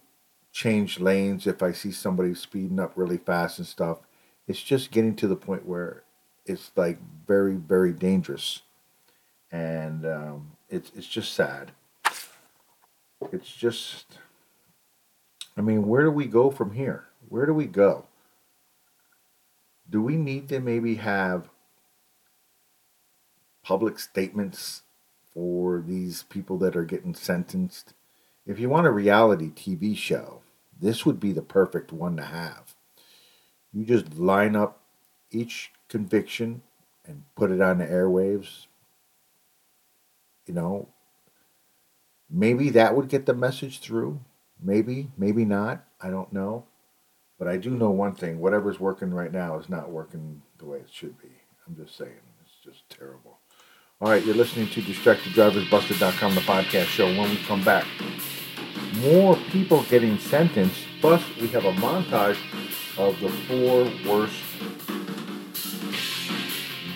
change 0.51 1.00
lanes 1.00 1.48
if 1.48 1.62
I 1.62 1.72
see 1.72 1.91
somebody 1.91 2.34
speeding 2.34 2.79
up 2.79 2.94
really 2.96 3.17
fast 3.17 3.60
and 3.60 3.67
stuff. 3.67 4.00
It's 4.48 4.62
just 4.62 4.91
getting 4.91 5.15
to 5.17 5.27
the 5.27 5.36
point 5.36 5.65
where 5.65 6.03
it's 6.46 6.72
like 6.75 7.00
very, 7.27 7.55
very 7.55 7.91
dangerous, 7.91 8.62
and 9.51 10.05
um, 10.05 10.51
it's 10.70 10.91
it's 10.96 11.08
just 11.08 11.34
sad. 11.34 11.72
It's 13.32 13.51
just, 13.51 14.20
I 15.58 15.62
mean, 15.62 15.88
where 15.88 16.03
do 16.03 16.12
we 16.12 16.25
go 16.25 16.51
from 16.51 16.74
here? 16.74 17.05
Where 17.27 17.46
do 17.46 17.53
we 17.53 17.65
go? 17.65 18.05
Do 19.89 20.01
we 20.01 20.15
need 20.15 20.48
to 20.50 20.60
maybe 20.60 20.96
have 20.96 21.50
public 23.63 23.98
statements 23.98 24.84
for 25.36 25.84
these 25.86 26.24
people 26.24 26.58
that 26.58 26.75
are 26.75 26.86
getting 26.86 27.13
sentenced. 27.13 27.94
If 28.48 28.58
you 28.58 28.70
want 28.70 28.88
a 28.88 28.92
reality 28.92 29.51
TV 29.51 29.96
show, 29.96 30.42
this 30.82 31.06
would 31.06 31.20
be 31.20 31.34
the 31.34 31.42
perfect 31.42 31.92
one 31.92 32.15
to 32.18 32.24
have. 32.24 32.74
You 33.74 33.86
just 33.86 34.15
line 34.15 34.56
up 34.56 34.80
each 35.30 35.72
conviction 35.89 36.62
and 37.06 37.24
put 37.36 37.51
it 37.51 37.62
on 37.62 37.77
the 37.77 37.86
airwaves. 37.86 38.68
You 40.48 40.54
know, 40.54 40.88
maybe 42.30 42.70
that 42.70 42.96
would 42.96 43.10
get 43.10 43.25
the 43.25 43.34
message 43.34 43.80
through. 43.80 44.22
Maybe, 44.62 45.12
maybe 45.18 45.44
not. 45.44 45.84
I 46.01 46.10
don't 46.10 46.32
know. 46.32 46.65
But 47.38 47.50
I 47.50 47.58
do 47.58 47.72
know 47.72 47.89
one 47.89 48.15
thing 48.15 48.39
whatever's 48.39 48.80
working 48.80 49.13
right 49.13 49.32
now 49.32 49.58
is 49.60 49.68
not 49.68 49.92
working 49.92 50.42
the 50.58 50.65
way 50.65 50.77
it 50.77 50.89
should 50.89 51.20
be. 51.22 51.27
I'm 51.68 51.75
just 51.75 51.98
saying. 51.98 52.12
It's 52.42 52.63
just 52.63 52.89
terrible. 52.89 53.39
All 54.02 54.10
right, 54.10 54.25
you're 54.25 54.36
listening 54.36 54.68
to 54.72 54.82
DistractedDriversBusted.com, 54.82 56.36
the 56.36 56.42
podcast 56.42 56.88
show. 56.88 57.06
When 57.06 57.30
we 57.30 57.38
come 57.38 57.64
back, 57.64 57.86
more 58.96 59.38
people 59.52 59.84
getting 59.84 60.18
sentenced. 60.18 60.84
Plus, 61.00 61.24
we 61.40 61.48
have 61.48 61.64
a 61.64 61.72
montage 61.72 62.38
of 62.98 63.18
the 63.22 63.30
four 63.30 63.86
worst 64.06 64.36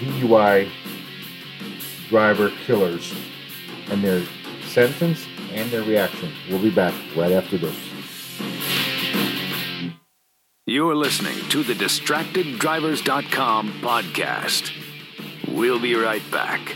DUI 0.02 0.70
driver 2.10 2.52
killers 2.66 3.14
and 3.90 4.04
their 4.04 4.22
sentence 4.66 5.26
and 5.54 5.72
their 5.72 5.84
reaction. 5.84 6.34
We'll 6.50 6.62
be 6.62 6.70
back 6.70 6.94
right 7.16 7.32
after 7.32 7.58
this. 7.58 7.78
You're 10.66 10.96
listening 10.96 11.48
to 11.48 11.64
the 11.64 11.76
DistractedDrivers.com 11.76 13.72
podcast. 13.82 14.72
We'll 15.48 15.80
be 15.80 15.96
right 15.96 16.30
back. 16.30 16.76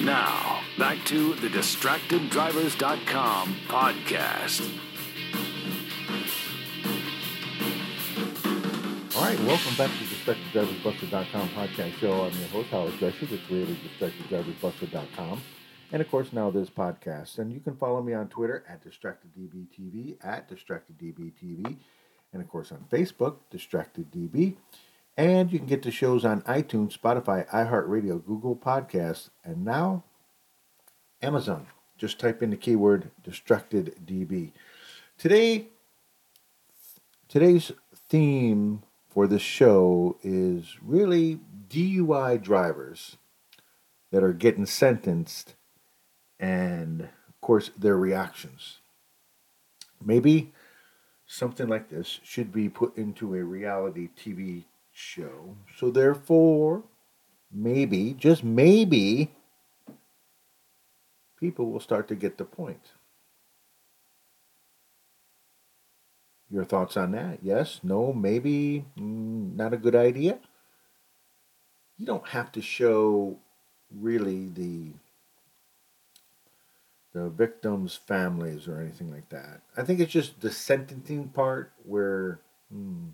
Now, 0.00 0.62
back 0.78 1.04
to 1.06 1.34
the 1.36 1.48
DistractedDrivers.com 1.48 3.56
podcast. 3.66 4.60
All 9.16 9.22
right, 9.22 9.40
welcome 9.40 9.74
back 9.78 9.90
to 9.90 10.04
the 10.04 10.34
DistractedDriversBusted.com 10.34 11.48
podcast 11.48 11.94
show. 11.94 12.24
I'm 12.24 12.38
your 12.38 12.48
host, 12.48 12.68
Howard 12.68 12.92
Drescher, 12.94 13.30
the 13.30 13.38
creator 13.48 13.72
of 13.72 13.78
DistractedDriversBusted.com. 13.98 15.40
And 15.92 16.02
of 16.02 16.10
course, 16.10 16.30
now 16.30 16.50
this 16.50 16.68
podcast. 16.68 17.38
And 17.38 17.50
you 17.50 17.60
can 17.60 17.74
follow 17.74 18.02
me 18.02 18.12
on 18.12 18.28
Twitter 18.28 18.64
at 18.68 18.84
DistractedDBTV, 18.84 20.18
at 20.22 20.50
DistractedDBTV, 20.50 21.74
and 22.34 22.42
of 22.42 22.48
course 22.50 22.70
on 22.70 22.84
Facebook, 22.92 23.36
DistractedDB. 23.50 24.56
And 25.16 25.50
you 25.50 25.58
can 25.58 25.66
get 25.66 25.82
the 25.82 25.90
shows 25.90 26.24
on 26.24 26.42
iTunes, 26.42 26.98
Spotify, 26.98 27.48
iHeartRadio, 27.48 28.24
Google 28.24 28.54
Podcasts, 28.54 29.30
and 29.42 29.64
now 29.64 30.04
Amazon. 31.22 31.68
Just 31.96 32.18
type 32.18 32.42
in 32.42 32.50
the 32.50 32.56
keyword 32.56 33.10
distracted 33.24 33.96
DB. 34.04 34.52
Today, 35.16 35.68
today's 37.28 37.72
theme 38.10 38.82
for 39.08 39.26
this 39.26 39.40
show 39.40 40.18
is 40.22 40.76
really 40.82 41.40
DUI 41.70 42.42
drivers 42.42 43.16
that 44.10 44.22
are 44.22 44.34
getting 44.34 44.66
sentenced 44.66 45.54
and, 46.38 47.00
of 47.00 47.40
course, 47.40 47.70
their 47.78 47.96
reactions. 47.96 48.80
Maybe 50.04 50.52
something 51.26 51.66
like 51.66 51.88
this 51.88 52.20
should 52.22 52.52
be 52.52 52.68
put 52.68 52.94
into 52.98 53.34
a 53.34 53.42
reality 53.42 54.10
TV 54.14 54.64
show. 54.96 55.56
So, 55.76 55.90
therefore, 55.90 56.82
maybe, 57.52 58.14
just 58.14 58.42
maybe, 58.42 59.30
people 61.38 61.70
will 61.70 61.80
start 61.80 62.08
to 62.08 62.14
get 62.14 62.38
the 62.38 62.44
point. 62.44 62.92
Your 66.50 66.64
thoughts 66.64 66.96
on 66.96 67.12
that? 67.12 67.40
Yes, 67.42 67.80
no, 67.82 68.12
maybe, 68.12 68.86
mm, 68.98 69.54
not 69.54 69.74
a 69.74 69.76
good 69.76 69.96
idea? 69.96 70.38
You 71.98 72.06
don't 72.06 72.28
have 72.28 72.50
to 72.52 72.62
show 72.62 73.38
really 73.90 74.48
the 74.48 74.92
the 77.12 77.30
victims' 77.30 77.96
families 77.96 78.68
or 78.68 78.78
anything 78.78 79.10
like 79.10 79.30
that. 79.30 79.62
I 79.74 79.82
think 79.82 80.00
it's 80.00 80.12
just 80.12 80.40
the 80.40 80.50
sentencing 80.50 81.28
part 81.30 81.72
where 81.84 82.40
hmm, 82.70 83.08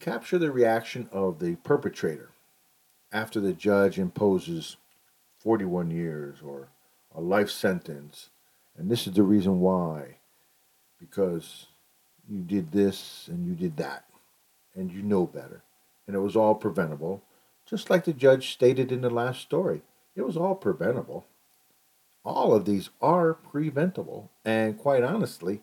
capture 0.00 0.38
the 0.38 0.50
reaction 0.50 1.08
of 1.12 1.38
the 1.38 1.56
perpetrator 1.56 2.30
after 3.12 3.40
the 3.40 3.52
judge 3.52 3.98
imposes 3.98 4.76
41 5.38 5.90
years 5.90 6.38
or 6.44 6.68
a 7.14 7.20
life 7.20 7.50
sentence. 7.50 8.30
And 8.76 8.90
this 8.90 9.06
is 9.06 9.14
the 9.14 9.22
reason 9.22 9.60
why. 9.60 10.16
Because 10.98 11.66
you 12.28 12.40
did 12.40 12.72
this 12.72 13.28
and 13.30 13.46
you 13.46 13.54
did 13.54 13.76
that. 13.76 14.04
And 14.74 14.92
you 14.92 15.02
know 15.02 15.26
better. 15.26 15.62
And 16.06 16.14
it 16.14 16.20
was 16.20 16.36
all 16.36 16.54
preventable. 16.54 17.22
Just 17.64 17.90
like 17.90 18.04
the 18.04 18.12
judge 18.12 18.52
stated 18.52 18.92
in 18.92 19.00
the 19.00 19.10
last 19.10 19.40
story. 19.40 19.82
It 20.14 20.22
was 20.22 20.36
all 20.36 20.54
preventable. 20.54 21.26
All 22.24 22.54
of 22.54 22.64
these 22.64 22.90
are 23.00 23.34
preventable. 23.34 24.30
And 24.44 24.76
quite 24.78 25.02
honestly, 25.02 25.62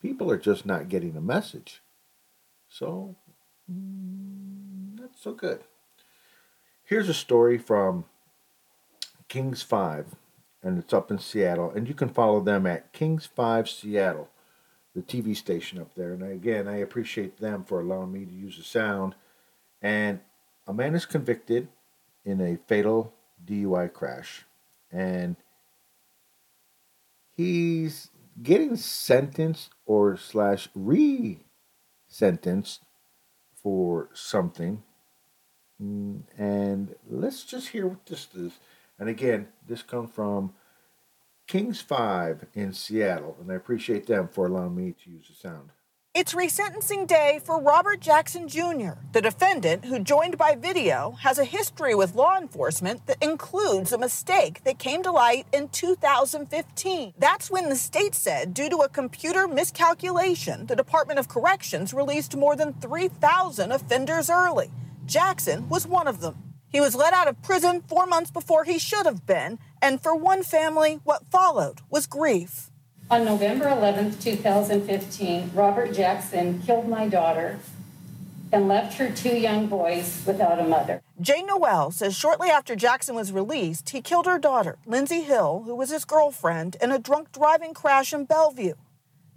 people 0.00 0.30
are 0.30 0.38
just 0.38 0.66
not 0.66 0.88
getting 0.88 1.14
the 1.14 1.20
message. 1.20 1.80
So, 2.68 3.16
Mm, 3.70 4.98
not 4.98 5.10
so 5.18 5.32
good. 5.32 5.60
Here's 6.84 7.08
a 7.08 7.14
story 7.14 7.56
from 7.56 8.04
Kings 9.28 9.62
5, 9.62 10.16
and 10.62 10.78
it's 10.78 10.92
up 10.92 11.10
in 11.10 11.18
Seattle. 11.18 11.70
And 11.70 11.88
you 11.88 11.94
can 11.94 12.10
follow 12.10 12.40
them 12.40 12.66
at 12.66 12.92
Kings 12.92 13.26
5 13.26 13.68
Seattle, 13.68 14.28
the 14.94 15.02
TV 15.02 15.34
station 15.34 15.80
up 15.80 15.94
there. 15.94 16.12
And 16.12 16.22
again, 16.22 16.68
I 16.68 16.76
appreciate 16.76 17.38
them 17.38 17.64
for 17.64 17.80
allowing 17.80 18.12
me 18.12 18.26
to 18.26 18.32
use 18.32 18.58
the 18.58 18.64
sound. 18.64 19.14
And 19.80 20.20
a 20.66 20.74
man 20.74 20.94
is 20.94 21.06
convicted 21.06 21.68
in 22.24 22.40
a 22.40 22.58
fatal 22.66 23.12
DUI 23.46 23.92
crash. 23.92 24.44
And 24.92 25.36
he's 27.36 28.10
getting 28.42 28.76
sentenced 28.76 29.70
or 29.86 30.16
slash 30.16 30.68
re-sentenced 30.74 32.83
for 33.64 34.10
something. 34.12 34.84
Mm, 35.82 36.22
And 36.38 36.94
let's 37.10 37.42
just 37.44 37.70
hear 37.70 37.88
what 37.88 38.06
this 38.06 38.28
is. 38.36 38.52
And 39.00 39.08
again, 39.08 39.48
this 39.66 39.82
comes 39.82 40.12
from 40.12 40.54
Kings 41.48 41.80
5 41.80 42.46
in 42.54 42.72
Seattle, 42.72 43.36
and 43.40 43.50
I 43.50 43.56
appreciate 43.56 44.06
them 44.06 44.28
for 44.28 44.46
allowing 44.46 44.76
me 44.76 44.94
to 45.04 45.10
use 45.10 45.28
the 45.28 45.34
sound. 45.34 45.70
It's 46.16 46.32
resentencing 46.32 47.08
day 47.08 47.40
for 47.42 47.60
Robert 47.60 47.98
Jackson 47.98 48.46
Jr., 48.46 48.92
the 49.10 49.20
defendant 49.20 49.86
who 49.86 49.98
joined 49.98 50.38
by 50.38 50.54
video 50.54 51.16
has 51.22 51.40
a 51.40 51.44
history 51.44 51.92
with 51.92 52.14
law 52.14 52.38
enforcement 52.38 53.04
that 53.08 53.20
includes 53.20 53.92
a 53.92 53.98
mistake 53.98 54.62
that 54.62 54.78
came 54.78 55.02
to 55.02 55.10
light 55.10 55.48
in 55.52 55.70
2015. 55.70 57.14
That's 57.18 57.50
when 57.50 57.68
the 57.68 57.74
state 57.74 58.14
said, 58.14 58.54
due 58.54 58.70
to 58.70 58.76
a 58.76 58.88
computer 58.88 59.48
miscalculation, 59.48 60.66
the 60.66 60.76
Department 60.76 61.18
of 61.18 61.26
Corrections 61.26 61.92
released 61.92 62.36
more 62.36 62.54
than 62.54 62.74
3,000 62.74 63.72
offenders 63.72 64.30
early. 64.30 64.70
Jackson 65.06 65.68
was 65.68 65.84
one 65.84 66.06
of 66.06 66.20
them. 66.20 66.36
He 66.68 66.80
was 66.80 66.94
let 66.94 67.12
out 67.12 67.26
of 67.26 67.42
prison 67.42 67.82
four 67.88 68.06
months 68.06 68.30
before 68.30 68.62
he 68.62 68.78
should 68.78 69.04
have 69.04 69.26
been, 69.26 69.58
and 69.82 70.00
for 70.00 70.14
one 70.14 70.44
family, 70.44 71.00
what 71.02 71.26
followed 71.26 71.80
was 71.90 72.06
grief. 72.06 72.70
On 73.10 73.22
November 73.22 73.66
11th, 73.66 74.22
2015, 74.22 75.50
Robert 75.54 75.92
Jackson 75.92 76.62
killed 76.62 76.88
my 76.88 77.06
daughter 77.06 77.58
and 78.50 78.66
left 78.66 78.96
her 78.96 79.10
two 79.10 79.36
young 79.36 79.66
boys 79.66 80.22
without 80.26 80.58
a 80.58 80.64
mother. 80.64 81.02
Jane 81.20 81.46
Noel 81.46 81.90
says 81.90 82.16
shortly 82.16 82.48
after 82.48 82.74
Jackson 82.74 83.14
was 83.14 83.30
released, 83.30 83.90
he 83.90 84.00
killed 84.00 84.24
her 84.24 84.38
daughter, 84.38 84.78
Lindsay 84.86 85.20
Hill, 85.20 85.64
who 85.66 85.74
was 85.74 85.90
his 85.90 86.06
girlfriend, 86.06 86.76
in 86.80 86.90
a 86.90 86.98
drunk 86.98 87.30
driving 87.30 87.74
crash 87.74 88.14
in 88.14 88.24
Bellevue. 88.24 88.74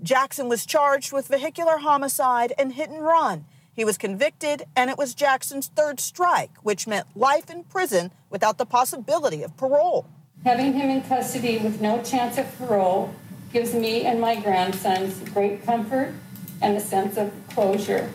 Jackson 0.02 0.48
was 0.48 0.66
charged 0.66 1.12
with 1.12 1.28
vehicular 1.28 1.80
homicide 1.80 2.54
and 2.58 2.74
hit 2.74 2.90
and 2.90 3.04
run. 3.04 3.46
He 3.74 3.84
was 3.84 3.98
convicted, 3.98 4.64
and 4.78 4.90
it 4.90 4.98
was 4.98 5.14
Jackson's 5.14 5.68
third 5.68 6.00
strike, 6.00 6.52
which 6.64 6.88
meant 6.88 7.18
life 7.18 7.50
in 7.50 7.64
prison 7.66 8.12
without 8.30 8.58
the 8.58 8.66
possibility 8.66 9.44
of 9.44 9.58
parole. 9.58 10.08
Having 10.46 10.74
him 10.74 10.90
in 10.90 11.02
custody 11.02 11.58
with 11.58 11.82
no 11.82 12.02
chance 12.02 12.38
of 12.38 12.58
parole 12.58 13.14
gives 13.52 13.74
me 13.74 14.06
and 14.06 14.20
my 14.20 14.36
grandsons 14.36 15.20
great 15.30 15.64
comfort 15.64 16.14
and 16.62 16.76
a 16.76 16.80
sense 16.80 17.18
of 17.18 17.32
closure. 17.50 18.10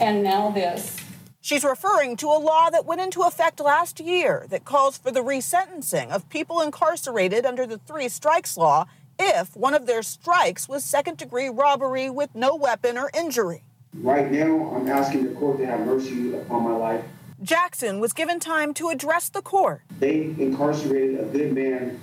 And 0.00 0.22
now 0.22 0.50
this. 0.50 0.96
She's 1.40 1.64
referring 1.64 2.16
to 2.16 2.26
a 2.26 2.38
law 2.38 2.68
that 2.70 2.84
went 2.84 3.00
into 3.00 3.22
effect 3.22 3.58
last 3.58 4.00
year 4.00 4.46
that 4.50 4.64
calls 4.64 4.98
for 4.98 5.10
the 5.10 5.22
resentencing 5.22 6.10
of 6.10 6.28
people 6.28 6.60
incarcerated 6.60 7.46
under 7.46 7.66
the 7.66 7.78
three 7.78 8.08
strikes 8.08 8.56
law 8.56 8.86
if 9.18 9.56
one 9.56 9.74
of 9.74 9.86
their 9.86 10.02
strikes 10.02 10.68
was 10.68 10.84
second 10.84 11.16
degree 11.16 11.48
robbery 11.48 12.10
with 12.10 12.34
no 12.34 12.54
weapon 12.54 12.98
or 12.98 13.10
injury. 13.16 13.64
Right 13.94 14.30
now, 14.30 14.74
I'm 14.76 14.88
asking 14.88 15.28
the 15.28 15.34
court 15.34 15.58
to 15.58 15.66
have 15.66 15.80
mercy 15.80 16.34
upon 16.36 16.64
my 16.64 16.76
life. 16.76 17.04
Jackson 17.42 18.00
was 18.00 18.12
given 18.12 18.38
time 18.40 18.74
to 18.74 18.90
address 18.90 19.28
the 19.28 19.42
court. 19.42 19.82
They 19.98 20.34
incarcerated 20.38 21.20
a 21.20 21.24
good 21.24 21.54
man 21.54 21.98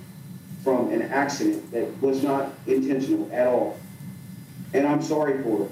from 0.66 0.90
an 0.90 1.00
accident 1.00 1.70
that 1.70 2.02
was 2.02 2.24
not 2.24 2.52
intentional 2.66 3.30
at 3.32 3.46
all. 3.46 3.78
And 4.74 4.84
I'm 4.84 5.00
sorry 5.00 5.40
for 5.40 5.66
it. 5.66 5.70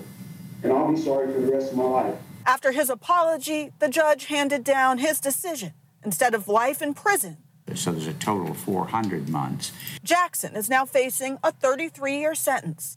And 0.62 0.72
I'll 0.72 0.92
be 0.92 0.96
sorry 0.96 1.32
for 1.32 1.40
the 1.40 1.50
rest 1.50 1.72
of 1.72 1.78
my 1.78 1.82
life. 1.82 2.14
After 2.46 2.70
his 2.70 2.88
apology, 2.90 3.72
the 3.80 3.88
judge 3.88 4.26
handed 4.26 4.62
down 4.62 4.98
his 4.98 5.18
decision. 5.18 5.72
Instead 6.04 6.32
of 6.32 6.46
life 6.46 6.80
in 6.80 6.94
prison, 6.94 7.38
So 7.74 7.90
there's 7.90 8.06
a 8.06 8.12
total 8.12 8.52
of 8.52 8.56
400 8.58 9.28
months. 9.28 9.72
Jackson 10.04 10.54
is 10.54 10.70
now 10.70 10.84
facing 10.84 11.38
a 11.42 11.50
33 11.50 12.16
year 12.16 12.36
sentence. 12.36 12.96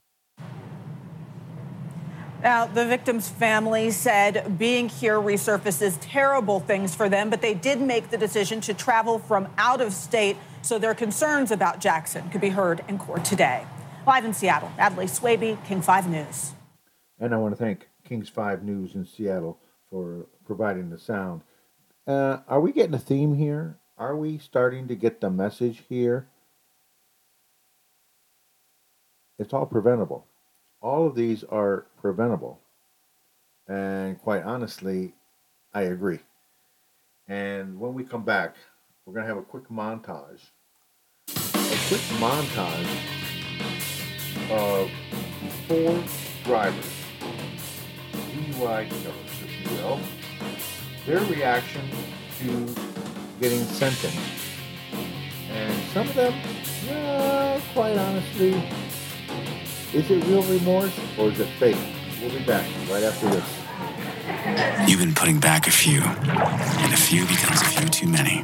Now, 2.44 2.68
the 2.68 2.86
victim's 2.86 3.28
family 3.28 3.90
said 3.90 4.60
being 4.60 4.90
here 4.90 5.18
resurfaces 5.20 5.98
terrible 6.00 6.60
things 6.60 6.94
for 6.94 7.10
them, 7.10 7.32
but 7.32 7.42
they 7.42 7.56
did 7.56 7.82
make 7.82 8.12
the 8.12 8.18
decision 8.18 8.62
to 8.62 8.76
travel 8.76 9.18
from 9.18 9.48
out 9.58 9.82
of 9.82 9.94
state, 9.94 10.38
so 10.68 10.78
their 10.78 10.94
concerns 10.94 11.50
about 11.50 11.80
Jackson 11.80 12.30
could 12.30 12.42
be 12.42 12.50
heard 12.50 12.84
in 12.90 12.98
court 12.98 13.24
today. 13.24 13.66
Live 14.06 14.26
in 14.26 14.34
Seattle, 14.34 14.70
Natalie 14.78 15.06
Swaby, 15.06 15.64
King 15.66 15.82
5 15.82 16.10
News. 16.10 16.52
And 17.18 17.34
I 17.34 17.38
want 17.38 17.58
to 17.58 17.64
thank 17.64 17.88
Kings 18.04 18.28
5 18.28 18.64
News 18.64 18.94
in 18.94 19.06
Seattle 19.06 19.60
for 19.90 20.28
providing 20.46 20.90
the 20.90 21.00
sound. 21.00 21.44
Uh, 22.06 22.40
are 22.50 22.60
we 22.60 22.74
getting 22.74 22.94
a 22.94 23.00
theme 23.00 23.36
here? 23.36 23.78
Are 23.98 24.18
we 24.18 24.38
starting 24.38 24.90
to 24.90 24.96
get 24.96 25.22
the 25.22 25.30
message 25.30 25.84
here? 25.88 26.28
It's 29.40 29.54
all 29.54 29.68
preventable. 29.68 30.26
All 30.82 31.08
of 31.08 31.16
these 31.16 31.46
are 31.46 31.86
preventable. 31.98 32.60
And 33.70 34.20
quite 34.22 34.44
honestly, 34.44 35.14
I 35.74 35.84
agree. 35.84 36.20
And 37.26 37.80
when 37.80 37.94
we 37.94 38.04
come 38.04 38.26
back, 38.26 38.58
we're 39.06 39.14
going 39.14 39.24
to 39.24 39.30
have 39.30 39.38
a 39.38 39.46
quick 39.46 39.70
montage. 39.70 40.42
Quick 41.88 42.02
montage 42.20 42.86
of 44.52 44.92
four 45.70 46.04
drivers, 46.44 46.86
DUI 48.12 48.90
killers, 48.90 49.16
if 49.42 49.52
you 49.62 49.78
will, 49.78 50.00
their 51.06 51.24
reaction 51.32 51.90
to 52.40 52.76
getting 53.40 53.64
sentenced. 53.64 54.20
And 55.50 55.74
some 55.94 56.10
of 56.10 56.16
them, 56.16 56.34
yeah, 56.86 57.62
quite 57.72 57.98
honestly, 57.98 58.62
is 59.94 60.12
it 60.12 60.26
real 60.26 60.44
remorse 60.44 61.00
or 61.18 61.30
is 61.30 61.40
it 61.40 61.48
fake? 61.58 61.78
We'll 62.22 62.32
be 62.32 62.44
back 62.44 62.66
right 62.92 63.04
after 63.04 63.30
this. 63.30 64.90
You've 64.90 65.00
been 65.00 65.16
putting 65.16 65.40
back 65.40 65.68
a 65.68 65.72
few, 65.72 66.02
and 66.02 66.94
a 66.94 66.98
few 66.98 67.26
becomes 67.26 67.62
a 67.62 67.66
few 67.66 67.88
too 67.88 68.08
many. 68.10 68.44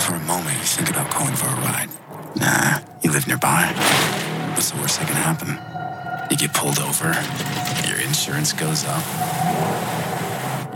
For 0.00 0.14
a 0.14 0.20
moment, 0.26 0.56
you 0.56 0.64
think 0.64 0.88
about 0.88 1.12
going 1.14 1.34
for 1.34 1.48
a 1.48 1.56
ride. 1.56 1.90
Nah, 2.36 2.80
you 3.02 3.10
live 3.10 3.26
nearby. 3.26 3.72
What's 4.54 4.70
the 4.70 4.80
worst 4.80 4.98
that 5.00 5.06
can 5.08 5.16
happen? 5.16 5.58
You 6.30 6.36
get 6.36 6.52
pulled 6.52 6.78
over, 6.78 7.14
your 7.88 8.00
insurance 8.00 8.52
goes 8.52 8.84
up, 8.84 9.02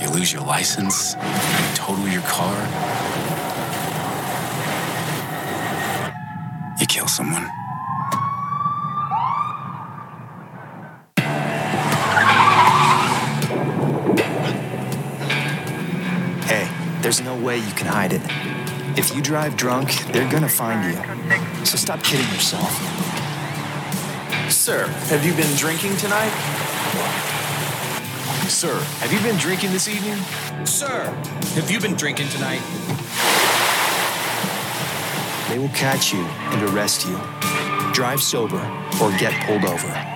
you 0.01 0.09
lose 0.09 0.33
your 0.33 0.43
license, 0.43 1.15
you 1.15 1.77
total 1.77 2.09
your 2.09 2.23
car, 2.23 2.57
you 6.81 6.87
kill 6.87 7.07
someone. 7.07 7.49
Hey, 16.47 16.69
there's 17.03 17.21
no 17.21 17.37
way 17.37 17.59
you 17.59 17.73
can 17.73 17.87
hide 17.89 18.13
it. 18.15 18.23
If 18.99 19.15
you 19.15 19.23
drive 19.23 19.57
drunk, 19.57 19.91
they're 20.13 20.31
gonna 20.31 20.49
find 20.49 20.93
you. 20.93 21.12
So 21.65 21.77
stop 21.77 22.03
kidding 22.03 22.27
yourself. 22.35 22.71
Sir, 24.51 24.87
have 24.87 25.25
you 25.25 25.33
been 25.35 25.57
drinking 25.57 25.97
tonight? 25.97 26.31
Sir, 28.49 28.79
have 29.01 29.13
you 29.13 29.21
been 29.21 29.39
drinking 29.39 29.71
this 29.73 29.89
evening? 29.89 30.17
Sir, 30.67 31.05
have 31.55 31.71
you 31.71 31.81
been 31.81 31.95
drinking 31.95 32.29
tonight? 32.29 32.61
They 35.49 35.59
will 35.59 35.69
catch 35.75 36.13
you 36.13 36.25
and 36.25 36.71
arrest 36.71 37.07
you. 37.07 37.19
Drive 37.93 38.21
sober 38.21 38.61
or 39.01 39.11
get 39.19 39.33
pulled 39.47 39.65
over. 39.65 40.13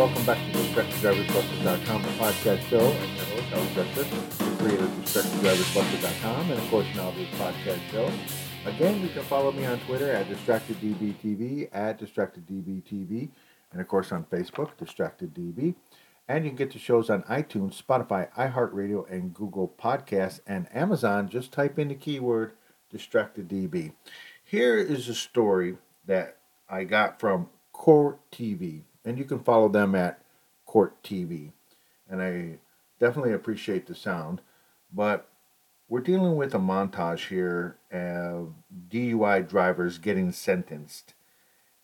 Welcome 0.00 0.24
back 0.24 0.38
to 0.38 0.58
DistractedDriversBusted.com, 0.58 2.02
the 2.02 2.08
podcast 2.10 2.62
show. 2.70 3.29
Howard 3.60 3.74
Justice, 3.74 4.38
the 4.38 4.56
creator 4.56 4.84
of 4.84 4.90
DistractedDriversBusted.com, 4.90 6.50
and 6.50 6.58
of 6.58 6.70
course 6.70 6.86
now 6.96 7.10
this 7.10 7.28
podcast 7.30 7.80
show. 7.90 8.10
Again, 8.64 9.02
you 9.02 9.08
can 9.08 9.22
follow 9.24 9.52
me 9.52 9.66
on 9.66 9.78
Twitter 9.80 10.10
at 10.10 10.28
DistractedDBTV, 10.28 11.68
at 11.70 12.00
DistractedDBTV, 12.00 13.28
and 13.72 13.80
of 13.80 13.86
course 13.86 14.12
on 14.12 14.24
Facebook, 14.24 14.70
DistractedDB. 14.80 15.74
And 16.26 16.44
you 16.44 16.50
can 16.50 16.56
get 16.56 16.72
the 16.72 16.78
shows 16.78 17.10
on 17.10 17.22
iTunes, 17.24 17.82
Spotify, 17.82 18.32
iHeartRadio, 18.32 19.10
and 19.10 19.34
Google 19.34 19.74
Podcasts, 19.78 20.40
and 20.46 20.66
Amazon. 20.74 21.28
Just 21.28 21.52
type 21.52 21.78
in 21.78 21.88
the 21.88 21.94
keyword 21.94 22.52
DistractedDB. 22.94 23.92
Here 24.42 24.78
is 24.78 25.06
a 25.06 25.14
story 25.14 25.76
that 26.06 26.38
I 26.66 26.84
got 26.84 27.20
from 27.20 27.50
Court 27.74 28.20
TV, 28.32 28.84
and 29.04 29.18
you 29.18 29.24
can 29.26 29.40
follow 29.40 29.68
them 29.68 29.94
at 29.94 30.22
Court 30.64 31.02
TV. 31.02 31.52
And 32.08 32.22
I 32.22 32.58
definitely 33.00 33.32
appreciate 33.32 33.86
the 33.86 33.94
sound, 33.94 34.40
but 34.92 35.28
we're 35.88 36.00
dealing 36.00 36.36
with 36.36 36.54
a 36.54 36.58
montage 36.58 37.28
here 37.28 37.78
of 37.92 38.54
DUI 38.88 39.48
drivers 39.48 39.98
getting 39.98 40.30
sentenced, 40.30 41.14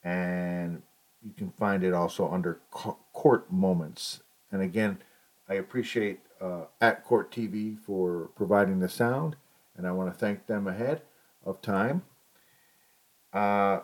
and 0.04 0.82
you 1.24 1.32
can 1.36 1.50
find 1.58 1.82
it 1.82 1.92
also 1.92 2.30
under 2.30 2.60
Court 2.70 3.50
Moments. 3.50 4.22
And 4.52 4.62
again, 4.62 4.98
I 5.48 5.54
appreciate 5.54 6.20
uh, 6.40 6.66
at 6.80 7.04
Court 7.04 7.32
TV 7.32 7.76
for 7.78 8.30
providing 8.36 8.78
the 8.78 8.88
sound, 8.88 9.34
and 9.76 9.86
I 9.86 9.90
want 9.90 10.12
to 10.12 10.18
thank 10.18 10.46
them 10.46 10.68
ahead 10.68 11.02
of 11.44 11.60
time. 11.60 12.02
Uh, 13.32 13.80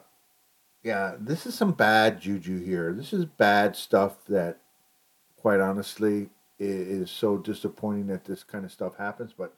yeah, 0.85 1.15
this 1.19 1.47
is 1.47 1.55
some 1.55 1.73
bad 1.73 2.21
juju 2.21 2.63
here. 2.63 2.93
This 2.93 3.13
is 3.13 3.25
bad 3.25 3.75
stuff 3.75 4.25
that, 4.29 4.59
quite 5.37 5.61
honestly, 5.61 6.29
i- 6.63 6.65
is 6.65 7.11
so 7.11 7.37
disappointing 7.37 8.07
that 8.09 8.25
this 8.25 8.45
kind 8.45 8.65
of 8.65 8.73
stuff 8.73 8.97
happens. 8.97 9.33
But 9.37 9.53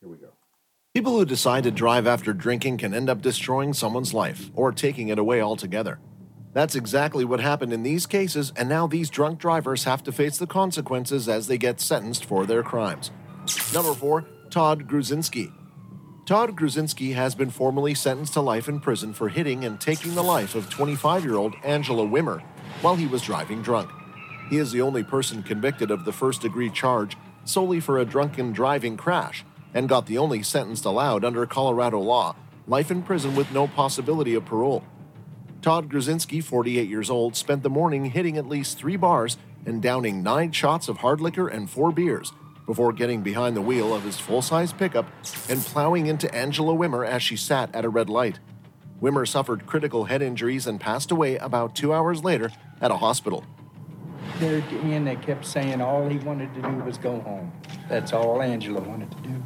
here 0.00 0.08
we 0.08 0.16
go. 0.16 0.30
People 0.94 1.18
who 1.18 1.24
decide 1.24 1.64
to 1.64 1.70
drive 1.70 2.06
after 2.06 2.32
drinking 2.32 2.78
can 2.78 2.94
end 2.94 3.10
up 3.10 3.20
destroying 3.20 3.72
someone's 3.74 4.14
life 4.14 4.50
or 4.54 4.70
taking 4.72 5.08
it 5.08 5.18
away 5.18 5.42
altogether. 5.42 5.98
That's 6.52 6.76
exactly 6.76 7.24
what 7.24 7.40
happened 7.40 7.72
in 7.72 7.82
these 7.82 8.06
cases, 8.06 8.52
and 8.56 8.68
now 8.68 8.86
these 8.86 9.10
drunk 9.10 9.40
drivers 9.40 9.84
have 9.84 10.04
to 10.04 10.12
face 10.12 10.38
the 10.38 10.46
consequences 10.46 11.28
as 11.28 11.48
they 11.48 11.58
get 11.58 11.80
sentenced 11.80 12.24
for 12.24 12.46
their 12.46 12.62
crimes. 12.62 13.10
Number 13.74 13.92
four, 13.92 14.24
Todd 14.50 14.86
Gruzinski. 14.88 15.52
Todd 16.26 16.56
Gruzinski 16.56 17.12
has 17.14 17.34
been 17.34 17.50
formally 17.50 17.92
sentenced 17.92 18.34
to 18.34 18.40
life 18.40 18.68
in 18.68 18.78
prison 18.78 19.12
for 19.12 19.28
hitting 19.28 19.64
and 19.64 19.80
taking 19.80 20.14
the 20.14 20.22
life 20.22 20.54
of 20.54 20.70
25 20.70 21.24
year 21.24 21.34
old 21.34 21.56
Angela 21.64 22.06
Wimmer 22.06 22.40
while 22.82 22.94
he 22.94 23.08
was 23.08 23.20
driving 23.22 23.60
drunk. 23.60 23.90
He 24.50 24.58
is 24.58 24.72
the 24.72 24.80
only 24.80 25.02
person 25.02 25.42
convicted 25.42 25.90
of 25.90 26.04
the 26.04 26.12
first 26.12 26.42
degree 26.42 26.70
charge 26.70 27.16
solely 27.44 27.80
for 27.80 27.98
a 27.98 28.04
drunken 28.04 28.52
driving 28.52 28.96
crash 28.96 29.44
and 29.72 29.88
got 29.88 30.06
the 30.06 30.18
only 30.18 30.42
sentence 30.42 30.84
allowed 30.84 31.24
under 31.24 31.46
Colorado 31.46 32.00
law 32.00 32.36
life 32.66 32.90
in 32.90 33.02
prison 33.02 33.34
with 33.36 33.52
no 33.52 33.66
possibility 33.66 34.34
of 34.34 34.44
parole. 34.44 34.84
Todd 35.60 35.88
Gruzinski, 35.88 36.42
48 36.42 36.88
years 36.88 37.10
old, 37.10 37.36
spent 37.36 37.62
the 37.62 37.70
morning 37.70 38.06
hitting 38.06 38.36
at 38.36 38.48
least 38.48 38.78
three 38.78 38.96
bars 38.96 39.36
and 39.66 39.82
downing 39.82 40.22
nine 40.22 40.52
shots 40.52 40.88
of 40.88 40.98
hard 40.98 41.20
liquor 41.20 41.48
and 41.48 41.70
four 41.70 41.90
beers 41.90 42.32
before 42.66 42.92
getting 42.92 43.22
behind 43.22 43.56
the 43.56 43.62
wheel 43.62 43.94
of 43.94 44.04
his 44.04 44.18
full 44.18 44.42
size 44.42 44.72
pickup 44.72 45.06
and 45.48 45.60
plowing 45.60 46.06
into 46.06 46.32
Angela 46.34 46.74
Wimmer 46.74 47.06
as 47.06 47.22
she 47.22 47.36
sat 47.36 47.74
at 47.74 47.84
a 47.84 47.88
red 47.88 48.08
light. 48.08 48.40
Wimmer 49.00 49.28
suffered 49.28 49.66
critical 49.66 50.04
head 50.04 50.22
injuries 50.22 50.66
and 50.66 50.80
passed 50.80 51.10
away 51.10 51.36
about 51.36 51.74
two 51.74 51.92
hours 51.92 52.24
later 52.24 52.50
at 52.80 52.90
a 52.90 52.96
hospital. 52.96 53.44
There 54.40 54.58
at 54.58 54.68
the 54.68 54.78
end, 54.78 55.06
they 55.06 55.16
kept 55.16 55.46
saying 55.46 55.80
all 55.80 56.08
he 56.08 56.18
wanted 56.18 56.52
to 56.54 56.62
do 56.62 56.68
was 56.78 56.98
go 56.98 57.20
home. 57.20 57.52
That's 57.88 58.12
all 58.12 58.42
Angela 58.42 58.80
wanted 58.80 59.10
to 59.12 59.16
do. 59.18 59.42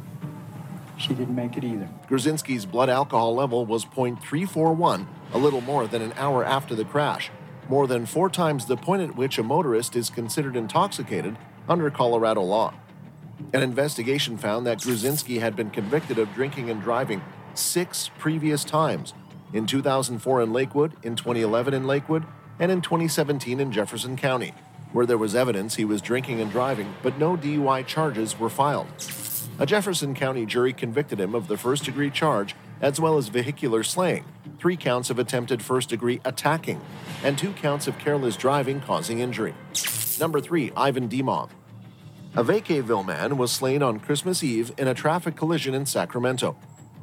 She 0.97 1.13
didn't 1.13 1.35
make 1.35 1.55
it 1.55 1.63
either. 1.63 1.87
Gruzinski's 2.09 2.65
blood 2.65 2.89
alcohol 2.89 3.35
level 3.35 3.65
was 3.65 3.85
0.341, 3.85 5.05
a 5.33 5.37
little 5.37 5.61
more 5.61 5.87
than 5.87 6.01
an 6.01 6.13
hour 6.17 6.43
after 6.43 6.75
the 6.75 6.83
crash, 6.83 7.29
more 7.69 7.87
than 7.87 8.05
four 8.05 8.29
times 8.29 8.65
the 8.65 8.75
point 8.75 9.03
at 9.03 9.15
which 9.15 9.37
a 9.37 9.43
motorist 9.43 9.95
is 9.95 10.09
considered 10.09 10.55
intoxicated 10.55 11.37
under 11.69 11.89
Colorado 11.89 12.41
law. 12.41 12.73
An 13.53 13.61
investigation 13.61 14.37
found 14.37 14.65
that 14.65 14.79
Gruzinski 14.79 15.39
had 15.39 15.55
been 15.55 15.69
convicted 15.69 16.17
of 16.17 16.33
drinking 16.33 16.69
and 16.69 16.81
driving 16.81 17.21
six 17.53 18.09
previous 18.17 18.63
times 18.63 19.13
in 19.53 19.65
2004 19.65 20.41
in 20.41 20.51
Lakewood, 20.51 20.93
in 21.03 21.15
2011 21.15 21.73
in 21.73 21.87
Lakewood, 21.87 22.25
and 22.59 22.71
in 22.71 22.81
2017 22.81 23.59
in 23.59 23.71
Jefferson 23.71 24.17
County, 24.17 24.53
where 24.91 25.05
there 25.05 25.17
was 25.17 25.35
evidence 25.35 25.75
he 25.75 25.85
was 25.85 26.01
drinking 26.01 26.41
and 26.41 26.51
driving, 26.51 26.93
but 27.03 27.17
no 27.17 27.37
DUI 27.37 27.85
charges 27.85 28.39
were 28.39 28.49
filed. 28.49 28.87
A 29.59 29.65
Jefferson 29.65 30.15
County 30.15 30.45
jury 30.45 30.73
convicted 30.73 31.19
him 31.19 31.35
of 31.35 31.47
the 31.47 31.57
first 31.57 31.83
degree 31.83 32.09
charge, 32.09 32.55
as 32.81 32.99
well 32.99 33.17
as 33.17 33.27
vehicular 33.27 33.83
slaying, 33.83 34.23
three 34.57 34.77
counts 34.77 35.09
of 35.09 35.19
attempted 35.19 35.61
first 35.61 35.89
degree 35.89 36.21
attacking, 36.23 36.79
and 37.23 37.37
two 37.37 37.51
counts 37.51 37.87
of 37.87 37.97
careless 37.99 38.37
driving 38.37 38.79
causing 38.79 39.19
injury. 39.19 39.53
Number 40.19 40.39
three, 40.39 40.71
Ivan 40.75 41.09
Dimov. 41.09 41.49
A 42.35 42.43
Vacaville 42.43 43.05
man 43.05 43.37
was 43.37 43.51
slain 43.51 43.81
on 43.81 43.99
Christmas 43.99 44.43
Eve 44.43 44.71
in 44.77 44.87
a 44.87 44.93
traffic 44.93 45.35
collision 45.35 45.73
in 45.73 45.85
Sacramento. 45.85 46.55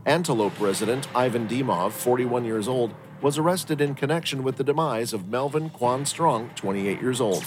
Antelope 0.06 0.58
resident 0.60 1.08
Ivan 1.14 1.48
Dimov, 1.48 1.92
41 1.92 2.44
years 2.44 2.68
old, 2.68 2.94
was 3.22 3.38
arrested 3.38 3.80
in 3.80 3.94
connection 3.94 4.42
with 4.42 4.56
the 4.56 4.64
demise 4.64 5.12
of 5.12 5.28
Melvin 5.28 5.70
Quan 5.70 6.04
Strong, 6.04 6.50
28 6.54 7.00
years 7.00 7.20
old. 7.20 7.44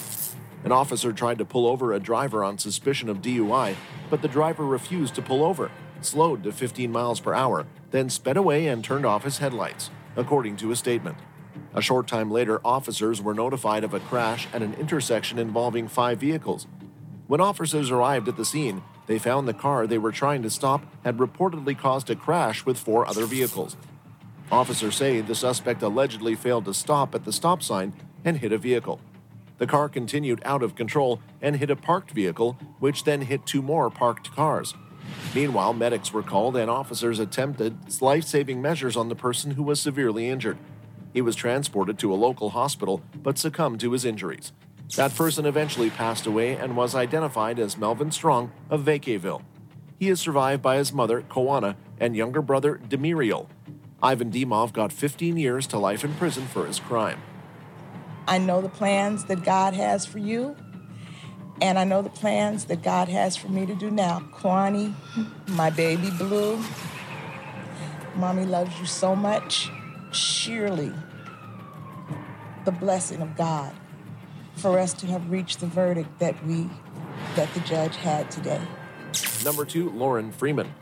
An 0.64 0.72
officer 0.72 1.12
tried 1.12 1.38
to 1.38 1.44
pull 1.44 1.66
over 1.66 1.92
a 1.92 2.00
driver 2.00 2.42
on 2.44 2.58
suspicion 2.58 3.08
of 3.08 3.22
DUI, 3.22 3.76
but 4.10 4.20
the 4.20 4.28
driver 4.28 4.64
refused 4.64 5.14
to 5.14 5.22
pull 5.22 5.44
over, 5.44 5.70
slowed 6.00 6.42
to 6.42 6.52
15 6.52 6.90
miles 6.90 7.20
per 7.20 7.32
hour, 7.32 7.66
then 7.92 8.10
sped 8.10 8.36
away 8.36 8.66
and 8.66 8.84
turned 8.84 9.06
off 9.06 9.24
his 9.24 9.38
headlights, 9.38 9.90
according 10.16 10.56
to 10.56 10.72
a 10.72 10.76
statement. 10.76 11.16
A 11.72 11.80
short 11.80 12.08
time 12.08 12.30
later, 12.30 12.60
officers 12.64 13.22
were 13.22 13.32
notified 13.32 13.84
of 13.84 13.94
a 13.94 14.00
crash 14.00 14.48
at 14.52 14.62
an 14.62 14.74
intersection 14.74 15.38
involving 15.38 15.88
five 15.88 16.18
vehicles. 16.18 16.66
When 17.28 17.40
officers 17.40 17.92
arrived 17.92 18.28
at 18.28 18.36
the 18.36 18.44
scene, 18.44 18.82
they 19.06 19.18
found 19.18 19.46
the 19.46 19.54
car 19.54 19.86
they 19.86 19.98
were 19.98 20.12
trying 20.12 20.42
to 20.42 20.50
stop 20.50 20.84
had 21.04 21.18
reportedly 21.18 21.78
caused 21.78 22.10
a 22.10 22.16
crash 22.16 22.66
with 22.66 22.78
four 22.78 23.06
other 23.06 23.24
vehicles. 23.24 23.76
Officers 24.50 24.96
say 24.96 25.20
the 25.20 25.34
suspect 25.34 25.82
allegedly 25.82 26.34
failed 26.34 26.64
to 26.64 26.74
stop 26.74 27.14
at 27.14 27.24
the 27.24 27.32
stop 27.32 27.62
sign 27.62 27.92
and 28.24 28.38
hit 28.38 28.52
a 28.52 28.58
vehicle. 28.58 29.00
The 29.58 29.66
car 29.66 29.88
continued 29.88 30.42
out 30.44 30.62
of 30.62 30.74
control 30.74 31.20
and 31.40 31.56
hit 31.56 31.70
a 31.70 31.76
parked 31.76 32.10
vehicle, 32.10 32.58
which 32.80 33.04
then 33.04 33.22
hit 33.22 33.46
two 33.46 33.62
more 33.62 33.90
parked 33.90 34.34
cars. 34.34 34.74
Meanwhile, 35.34 35.74
medics 35.74 36.12
were 36.12 36.22
called 36.22 36.56
and 36.56 36.70
officers 36.70 37.20
attempted 37.20 37.76
life 38.02 38.24
saving 38.24 38.60
measures 38.60 38.96
on 38.96 39.08
the 39.08 39.14
person 39.14 39.52
who 39.52 39.62
was 39.62 39.80
severely 39.80 40.28
injured. 40.28 40.58
He 41.12 41.20
was 41.20 41.36
transported 41.36 41.98
to 42.00 42.12
a 42.12 42.16
local 42.16 42.50
hospital 42.50 43.02
but 43.22 43.38
succumbed 43.38 43.80
to 43.80 43.92
his 43.92 44.04
injuries. 44.04 44.52
That 44.96 45.14
person 45.14 45.46
eventually 45.46 45.90
passed 45.90 46.26
away 46.26 46.56
and 46.56 46.76
was 46.76 46.96
identified 46.96 47.60
as 47.60 47.78
Melvin 47.78 48.10
Strong 48.10 48.50
of 48.68 48.82
Vacaville. 48.82 49.42
He 49.98 50.08
is 50.08 50.18
survived 50.18 50.62
by 50.62 50.76
his 50.76 50.92
mother, 50.92 51.22
Koana, 51.22 51.76
and 52.00 52.16
younger 52.16 52.42
brother, 52.42 52.80
Demiriel. 52.88 53.46
Ivan 54.02 54.30
Dimov 54.30 54.72
got 54.72 54.92
15 54.92 55.36
years 55.36 55.66
to 55.68 55.78
life 55.78 56.04
in 56.04 56.14
prison 56.14 56.46
for 56.46 56.66
his 56.66 56.80
crime. 56.80 57.20
I 58.26 58.38
know 58.38 58.62
the 58.62 58.68
plans 58.68 59.24
that 59.24 59.44
God 59.44 59.74
has 59.74 60.06
for 60.06 60.18
you, 60.18 60.56
and 61.60 61.78
I 61.78 61.84
know 61.84 62.00
the 62.00 62.08
plans 62.08 62.66
that 62.66 62.82
God 62.82 63.08
has 63.08 63.36
for 63.36 63.48
me 63.48 63.66
to 63.66 63.74
do 63.74 63.90
now. 63.90 64.20
Kwani, 64.32 64.94
my 65.48 65.68
baby 65.68 66.10
blue, 66.16 66.62
mommy 68.14 68.46
loves 68.46 68.78
you 68.80 68.86
so 68.86 69.14
much. 69.14 69.70
Surely, 70.12 70.92
the 72.64 72.72
blessing 72.72 73.20
of 73.20 73.36
God 73.36 73.72
for 74.54 74.78
us 74.78 74.94
to 74.94 75.06
have 75.06 75.30
reached 75.30 75.60
the 75.60 75.66
verdict 75.66 76.18
that 76.20 76.44
we, 76.46 76.68
that 77.36 77.52
the 77.52 77.60
judge 77.60 77.96
had 77.96 78.30
today. 78.30 78.60
Number 79.44 79.64
two, 79.64 79.90
Lauren 79.90 80.32
Freeman. 80.32 80.72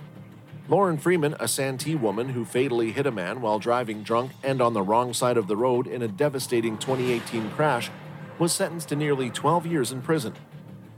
Lauren 0.71 0.99
Freeman, 0.99 1.35
a 1.41 1.49
Santee 1.49 1.95
woman 1.95 2.29
who 2.29 2.45
fatally 2.45 2.93
hit 2.93 3.07
a 3.07 3.11
man 3.11 3.41
while 3.41 3.59
driving 3.59 4.03
drunk 4.03 4.33
and 4.43 4.61
on 4.61 4.75
the 4.75 4.83
wrong 4.83 5.15
side 5.15 5.39
of 5.39 5.47
the 5.47 5.57
road 5.57 5.87
in 5.87 6.03
a 6.03 6.09
devastating 6.09 6.77
2018 6.77 7.49
crash, 7.53 7.91
was 8.39 8.53
sentenced 8.53 8.91
to 8.91 8.97
nearly 8.97 9.31
12 9.31 9.65
years 9.65 9.93
in 9.93 10.03
prison. 10.03 10.35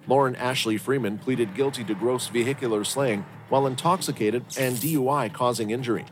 Lauren 0.08 0.34
Ashley 0.34 0.76
Freeman 0.76 1.18
pleaded 1.18 1.54
guilty 1.54 1.84
to 1.84 1.94
gross 1.94 2.26
vehicular 2.26 2.82
slaying 2.82 3.24
while 3.48 3.64
intoxicated 3.64 4.44
and 4.58 4.74
DUI 4.74 5.32
causing 5.32 5.70
injury. 5.70 6.04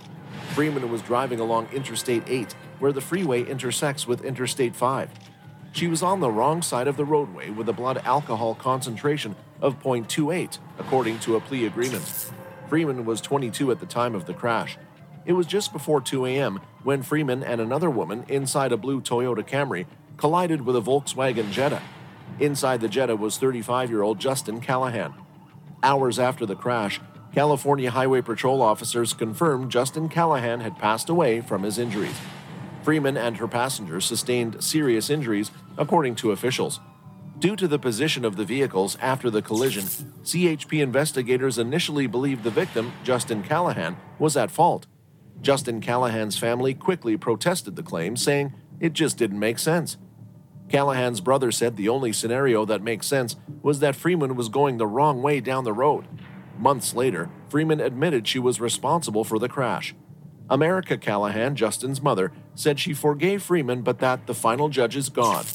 Freeman 0.54 0.88
was 0.88 1.02
driving 1.02 1.40
along 1.40 1.68
Interstate 1.72 2.22
8, 2.28 2.52
where 2.78 2.92
the 2.92 3.00
freeway 3.00 3.42
intersects 3.42 4.06
with 4.06 4.24
Interstate 4.24 4.76
5. 4.76 5.10
She 5.72 5.88
was 5.88 6.04
on 6.04 6.20
the 6.20 6.30
wrong 6.30 6.62
side 6.62 6.86
of 6.86 6.96
the 6.96 7.04
roadway 7.04 7.50
with 7.50 7.68
a 7.68 7.72
blood 7.72 8.00
alcohol 8.04 8.54
concentration 8.54 9.34
of 9.60 9.82
0.28, 9.82 10.58
according 10.78 11.18
to 11.20 11.34
a 11.34 11.40
plea 11.40 11.66
agreement. 11.66 12.30
Freeman 12.68 13.06
was 13.06 13.20
22 13.22 13.70
at 13.70 13.80
the 13.80 13.86
time 13.86 14.14
of 14.14 14.26
the 14.26 14.34
crash. 14.34 14.76
It 15.24 15.32
was 15.32 15.46
just 15.46 15.72
before 15.72 16.00
2 16.00 16.26
a.m. 16.26 16.60
when 16.82 17.02
Freeman 17.02 17.42
and 17.42 17.60
another 17.60 17.90
woman 17.90 18.24
inside 18.28 18.72
a 18.72 18.76
blue 18.76 19.00
Toyota 19.00 19.46
Camry 19.46 19.86
collided 20.16 20.62
with 20.62 20.76
a 20.76 20.80
Volkswagen 20.80 21.50
Jetta. 21.50 21.80
Inside 22.40 22.80
the 22.80 22.88
Jetta 22.88 23.16
was 23.16 23.38
35 23.38 23.90
year 23.90 24.02
old 24.02 24.18
Justin 24.18 24.60
Callahan. 24.60 25.14
Hours 25.82 26.18
after 26.18 26.44
the 26.44 26.56
crash, 26.56 27.00
California 27.32 27.90
Highway 27.90 28.20
Patrol 28.20 28.60
officers 28.60 29.12
confirmed 29.12 29.70
Justin 29.70 30.08
Callahan 30.08 30.60
had 30.60 30.78
passed 30.78 31.08
away 31.08 31.40
from 31.40 31.62
his 31.62 31.78
injuries. 31.78 32.18
Freeman 32.82 33.16
and 33.16 33.36
her 33.36 33.48
passenger 33.48 34.00
sustained 34.00 34.62
serious 34.62 35.10
injuries, 35.10 35.50
according 35.76 36.14
to 36.16 36.32
officials. 36.32 36.80
Due 37.38 37.54
to 37.54 37.68
the 37.68 37.78
position 37.78 38.24
of 38.24 38.34
the 38.34 38.44
vehicles 38.44 38.98
after 39.00 39.30
the 39.30 39.42
collision, 39.42 39.84
CHP 39.84 40.82
investigators 40.82 41.56
initially 41.56 42.08
believed 42.08 42.42
the 42.42 42.50
victim, 42.50 42.92
Justin 43.04 43.44
Callahan, 43.44 43.96
was 44.18 44.36
at 44.36 44.50
fault. 44.50 44.86
Justin 45.40 45.80
Callahan's 45.80 46.36
family 46.36 46.74
quickly 46.74 47.16
protested 47.16 47.76
the 47.76 47.82
claim, 47.84 48.16
saying 48.16 48.54
it 48.80 48.92
just 48.92 49.16
didn't 49.16 49.38
make 49.38 49.60
sense. 49.60 49.96
Callahan's 50.68 51.20
brother 51.20 51.52
said 51.52 51.76
the 51.76 51.88
only 51.88 52.12
scenario 52.12 52.64
that 52.64 52.82
makes 52.82 53.06
sense 53.06 53.36
was 53.62 53.78
that 53.78 53.94
Freeman 53.94 54.34
was 54.34 54.48
going 54.48 54.78
the 54.78 54.86
wrong 54.88 55.22
way 55.22 55.38
down 55.38 55.62
the 55.62 55.72
road. 55.72 56.06
Months 56.58 56.92
later, 56.92 57.30
Freeman 57.48 57.80
admitted 57.80 58.26
she 58.26 58.40
was 58.40 58.60
responsible 58.60 59.22
for 59.22 59.38
the 59.38 59.48
crash. 59.48 59.94
America 60.50 60.98
Callahan, 60.98 61.54
Justin's 61.54 62.02
mother, 62.02 62.32
said 62.56 62.80
she 62.80 62.92
forgave 62.92 63.44
Freeman 63.44 63.82
but 63.82 64.00
that 64.00 64.26
the 64.26 64.34
final 64.34 64.68
judge 64.68 64.96
is 64.96 65.08
God. 65.08 65.46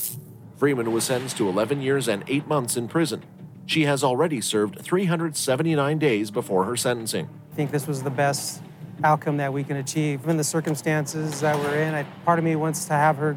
Freeman 0.63 0.93
was 0.93 1.03
sentenced 1.03 1.35
to 1.35 1.49
11 1.49 1.81
years 1.81 2.07
and 2.07 2.23
8 2.25 2.47
months 2.47 2.77
in 2.77 2.87
prison. 2.87 3.21
She 3.65 3.83
has 3.83 4.01
already 4.01 4.39
served 4.39 4.79
379 4.79 5.99
days 5.99 6.31
before 6.31 6.63
her 6.63 6.77
sentencing. 6.77 7.27
I 7.51 7.55
think 7.57 7.71
this 7.71 7.85
was 7.85 8.01
the 8.01 8.09
best 8.09 8.61
outcome 9.03 9.35
that 9.35 9.51
we 9.51 9.65
can 9.65 9.75
achieve. 9.75 10.21
Given 10.21 10.37
the 10.37 10.43
circumstances 10.45 11.41
that 11.41 11.57
we're 11.57 11.81
in, 11.81 11.93
I, 11.93 12.03
part 12.23 12.39
of 12.39 12.45
me 12.45 12.55
wants 12.55 12.85
to 12.85 12.93
have 12.93 13.17
her 13.17 13.35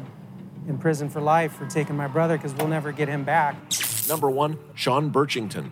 in 0.69 0.77
prison 0.77 1.09
for 1.09 1.19
life 1.19 1.51
for 1.51 1.65
taking 1.65 1.97
my 1.97 2.07
brother 2.07 2.37
because 2.37 2.53
we'll 2.53 2.69
never 2.69 2.93
get 2.93 3.09
him 3.09 3.25
back. 3.25 3.57
Number 4.07 4.29
one, 4.29 4.57
Sean 4.73 5.11
Blitchington. 5.11 5.71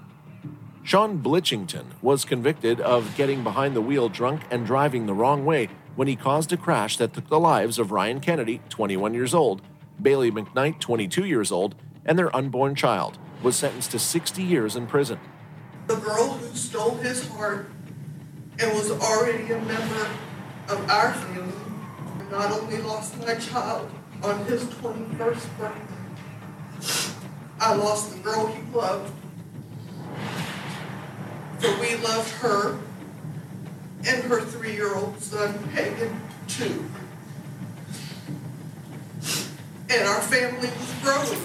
Sean 0.84 1.24
Blitchington 1.24 1.86
was 2.02 2.26
convicted 2.26 2.82
of 2.82 3.16
getting 3.16 3.46
behind 3.46 3.78
the 3.78 3.82
wheel 3.82 4.10
drunk 4.10 4.42
and 4.52 4.66
driving 4.66 5.06
the 5.06 5.14
wrong 5.14 5.46
way 5.46 5.70
when 5.96 6.10
he 6.10 6.18
caused 6.18 6.52
a 6.52 6.58
crash 6.58 6.98
that 6.98 7.14
took 7.14 7.30
the 7.30 7.40
lives 7.40 7.80
of 7.80 7.94
Ryan 7.94 8.20
Kennedy, 8.20 8.60
21 8.68 9.14
years 9.14 9.34
old, 9.34 9.62
Bailey 10.02 10.32
McKnight, 10.32 10.80
22 10.80 11.26
years 11.26 11.52
old, 11.52 11.76
and 12.06 12.18
their 12.18 12.36
unborn 12.36 12.76
child, 12.76 13.18
was 13.42 13.56
sentenced 13.56 13.92
to 13.92 14.00
60 14.00 14.44
years 14.44 14.76
in 14.76 14.88
prison. 14.88 15.20
The 15.88 15.96
girl 15.96 16.30
who 16.30 16.56
stole 16.56 16.96
his 16.96 17.28
heart 17.30 17.70
and 18.60 18.72
was 18.74 18.92
already 18.92 19.52
a 19.52 19.60
member 19.62 20.10
of 20.70 20.90
our 20.90 21.14
family 21.14 21.54
not 22.32 22.52
only 22.52 22.78
lost 22.78 23.18
my 23.20 23.36
child 23.36 23.90
on 24.24 24.44
his 24.46 24.64
21st 24.64 25.58
birthday, 25.58 25.96
I 27.60 27.76
lost 27.76 28.12
the 28.12 28.20
girl 28.20 28.48
he 28.48 28.62
loved. 28.76 29.14
For 31.60 31.80
we 31.80 31.96
loved 31.98 32.30
her 32.42 32.80
and 34.08 34.24
her 34.24 34.42
three 34.42 34.74
year 34.74 34.96
old 34.96 35.20
son, 35.22 35.58
Pagan, 35.70 36.22
too. 36.48 36.86
And 39.90 40.08
our 40.08 40.22
family 40.22 40.70
was 40.70 40.94
growing. 41.04 41.42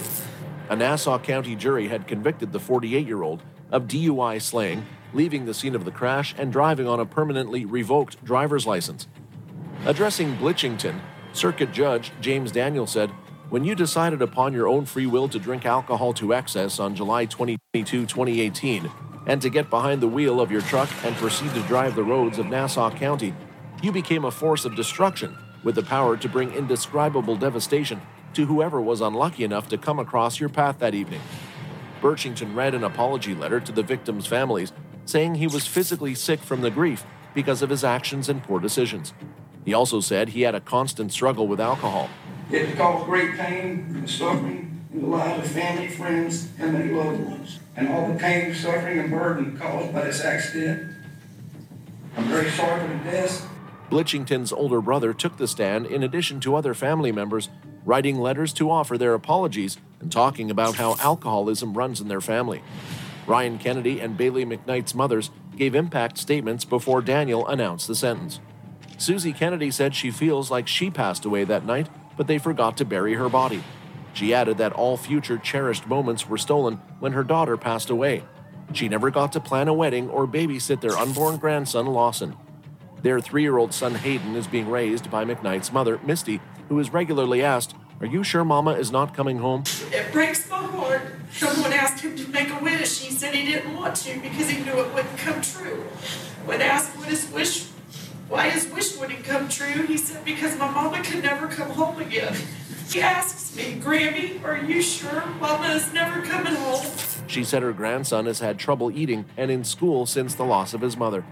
A 0.71 0.77
Nassau 0.77 1.19
County 1.19 1.57
jury 1.57 1.89
had 1.89 2.07
convicted 2.07 2.53
the 2.53 2.61
48 2.61 3.07
year 3.07 3.23
old 3.23 3.43
of 3.71 3.87
DUI 3.87 4.41
slaying, 4.41 4.87
leaving 5.13 5.45
the 5.45 5.53
scene 5.53 5.75
of 5.75 5.85
the 5.85 5.91
crash, 5.91 6.35
and 6.39 6.53
driving 6.53 6.87
on 6.87 7.01
a 7.01 7.07
permanently 7.07 7.65
revoked 7.65 8.25
driver's 8.25 8.67
license. 8.67 9.09
Addressing 9.85 10.37
Blitchington, 10.37 11.01
Circuit 11.33 11.73
Judge 11.73 12.13
James 12.21 12.51
Daniel 12.51 12.87
said, 12.87 13.11
When 13.51 13.65
you 13.65 13.75
decided 13.75 14.23
upon 14.23 14.53
your 14.53 14.69
own 14.69 14.87
free 14.87 15.07
will 15.07 15.29
to 15.29 15.39
drink 15.39 15.67
alcohol 15.67 16.13
to 16.15 16.33
excess 16.33 16.79
on 16.79 16.95
July 16.95 17.27
22, 17.27 18.07
2018, 18.07 18.91
and 19.27 19.43
to 19.43 19.51
get 19.51 19.71
behind 19.71 20.01
the 20.01 20.09
wheel 20.09 20.41
of 20.41 20.51
your 20.51 20.63
truck 20.63 20.89
and 21.05 21.15
proceed 21.17 21.53
to 21.55 21.63
drive 21.63 21.95
the 21.95 22.05
roads 22.05 22.39
of 22.39 22.47
Nassau 22.47 22.91
County, 22.91 23.35
you 23.83 23.93
became 23.93 24.25
a 24.25 24.31
force 24.31 24.65
of 24.65 24.77
destruction 24.77 25.37
with 25.63 25.75
the 25.75 25.83
power 25.83 26.17
to 26.17 26.29
bring 26.29 26.53
indescribable 26.53 27.37
devastation 27.37 28.01
to 28.35 28.47
whoever 28.47 28.81
was 28.81 29.01
unlucky 29.01 29.45
enough 29.45 29.69
to 29.69 29.79
come 29.79 29.99
across 29.99 30.41
your 30.41 30.49
path 30.49 30.79
that 30.79 30.95
evening. 30.95 31.21
Blitchington 32.01 32.55
read 32.55 32.75
an 32.75 32.85
apology 32.85 33.35
letter 33.35 33.61
to 33.61 33.73
the 33.73 33.83
victims' 33.83 34.27
families, 34.27 34.73
saying 35.05 35.35
he 35.35 35.47
was 35.47 35.67
physically 35.67 36.15
sick 36.15 36.41
from 36.41 36.61
the 36.61 36.71
grief 36.71 37.05
because 37.35 37.63
of 37.63 37.71
his 37.71 37.85
actions 37.85 38.29
and 38.29 38.43
poor 38.43 38.59
decisions. 38.59 39.13
He 39.65 39.75
also 39.75 40.01
said 40.01 40.31
he 40.31 40.43
had 40.43 40.55
a 40.55 40.61
constant 40.61 41.13
struggle 41.13 41.47
with 41.47 41.61
alcohol. 41.61 42.09
It 42.51 42.77
caused 42.77 43.07
great 43.07 43.37
pain 43.37 43.87
and 43.95 44.09
suffering 44.09 44.87
in 44.93 45.03
the 45.03 45.07
lives 45.07 45.47
of 45.47 45.53
family, 45.53 45.89
friends, 45.89 46.49
and 46.59 46.73
many 46.73 46.93
loved 46.93 47.21
ones. 47.21 47.61
And 47.77 47.89
all 47.89 48.09
the 48.09 48.19
pain, 48.19 48.55
suffering, 48.55 48.99
and 48.99 49.11
burden 49.11 49.57
caused 49.57 49.93
by 49.93 50.05
this 50.05 50.25
accident. 50.25 50.95
I'm 52.17 52.25
very 52.25 52.51
sorry 52.51 52.81
for 52.81 52.89
the 52.89 53.11
deaths. 53.11 53.47
Blitchington's 53.91 54.53
older 54.53 54.81
brother 54.81 55.13
took 55.13 55.37
the 55.37 55.49
stand 55.49 55.87
in 55.87 56.03
addition 56.03 56.41
to 56.41 56.57
other 56.57 56.75
family 56.75 57.13
members, 57.13 57.49
writing 57.85 58.19
letters 58.19 58.53
to 58.55 58.71
offer 58.71 58.99
their 58.99 59.15
apologies 59.15 59.79
and 60.01 60.11
talking 60.11 60.51
about 60.51 60.77
how 60.77 60.97
alcoholism 60.99 61.75
runs 61.75 62.01
in 62.01 62.09
their 62.09 62.21
family. 62.21 62.63
Ryan 63.27 63.59
Kennedy 63.59 64.01
and 64.01 64.17
Bailey 64.17 64.45
McKnight's 64.45 64.95
mothers 64.95 65.31
gave 65.57 65.75
impact 65.75 66.19
statements 66.19 66.65
before 66.65 67.03
Daniel 67.03 67.47
announced 67.47 67.87
the 67.87 67.95
sentence. 67.95 68.41
Susie 68.99 69.33
Kennedy 69.33 69.71
said 69.71 69.95
she 69.95 70.11
feels 70.11 70.51
like 70.51 70.69
she 70.69 70.91
passed 70.91 71.25
away 71.25 71.45
that 71.45 71.65
night, 71.65 71.89
but 72.17 72.27
they 72.27 72.39
forgot 72.39 72.77
to 72.77 72.85
bury 72.85 73.15
her 73.15 73.29
body. 73.29 73.63
She 74.13 74.35
added 74.35 74.59
that 74.59 74.73
all 74.73 74.97
future 74.97 75.39
cherished 75.39 75.87
moments 75.87 76.29
were 76.29 76.39
stolen 76.39 76.77
when 76.99 77.13
her 77.13 77.25
daughter 77.25 77.57
passed 77.57 77.91
away. 77.91 78.25
She 78.73 78.89
never 78.89 79.11
got 79.11 79.33
to 79.33 79.41
plan 79.41 79.69
a 79.69 79.75
wedding 79.75 80.09
or 80.09 80.27
babysit 80.27 80.81
their 80.81 80.97
unborn 80.97 81.39
grandson, 81.39 81.87
Lawson. 81.87 82.37
Their 83.03 83.21
three 83.21 83.43
year 83.43 83.57
old 83.57 83.73
son, 83.73 83.95
Hayden, 83.95 84.37
is 84.37 84.47
being 84.47 84.69
raised 84.69 85.11
by 85.11 85.25
McKnight's 85.25 85.73
mother, 85.73 85.99
Misty, 86.05 86.41
who 86.71 86.79
is 86.79 86.93
regularly 86.93 87.43
asked, 87.43 87.75
Are 88.01 88.07
you 88.07 88.23
sure 88.23 88.45
Mama 88.45 88.71
is 88.75 88.93
not 88.93 89.13
coming 89.13 89.39
home? 89.39 89.65
It 89.91 90.13
breaks 90.13 90.49
my 90.49 90.57
heart. 90.57 91.03
Someone 91.33 91.73
asked 91.73 92.03
him 92.03 92.17
to 92.17 92.29
make 92.29 92.49
a 92.49 92.63
wish. 92.63 93.01
He 93.01 93.11
said 93.13 93.35
he 93.35 93.45
didn't 93.45 93.77
want 93.77 93.97
to 93.97 94.21
because 94.21 94.49
he 94.49 94.63
knew 94.63 94.81
it 94.81 94.95
wouldn't 94.95 95.19
come 95.19 95.43
true. 95.43 95.83
When 96.47 96.63
asked 96.63 96.97
what 96.97 97.09
his 97.09 97.29
wish, 97.33 97.67
why 98.29 98.51
his 98.51 98.69
wish 98.69 98.97
wouldn't 98.97 99.25
come 99.25 99.49
true, 99.49 99.85
he 99.87 99.97
said 99.97 100.25
because 100.25 100.57
my 100.59 100.71
mama 100.71 101.03
could 101.03 101.25
never 101.25 101.49
come 101.49 101.71
home 101.71 102.01
again. 102.01 102.37
He 102.89 103.01
asks 103.01 103.57
me, 103.57 103.81
Grammy, 103.81 104.43
are 104.45 104.59
you 104.59 104.81
sure 104.81 105.25
Mama 105.41 105.69
is 105.75 105.93
never 105.93 106.23
coming 106.23 106.55
home? 106.55 106.85
She 107.29 107.45
said 107.45 107.63
her 107.63 107.73
grandson 107.73 108.27
has 108.27 108.41
had 108.41 108.59
trouble 108.59 108.91
eating 108.91 109.27
and 109.37 109.49
in 109.49 109.63
school 109.63 110.07
since 110.07 110.35
the 110.35 110.45
loss 110.45 110.75
of 110.75 110.81
his 110.81 110.97
mother. 110.97 111.25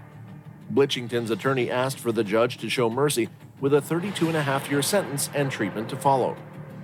Blitchington's 0.69 1.31
attorney 1.31 1.69
asked 1.69 1.99
for 1.99 2.13
the 2.13 2.23
judge 2.23 2.57
to 2.59 2.69
show 2.69 2.89
mercy 2.89 3.27
with 3.61 3.73
a 3.73 3.81
32 3.81 4.27
and 4.27 4.37
a 4.37 4.43
half 4.43 4.69
year 4.69 4.81
sentence 4.81 5.29
and 5.33 5.51
treatment 5.51 5.89
to 5.89 5.95
follow. 5.95 6.37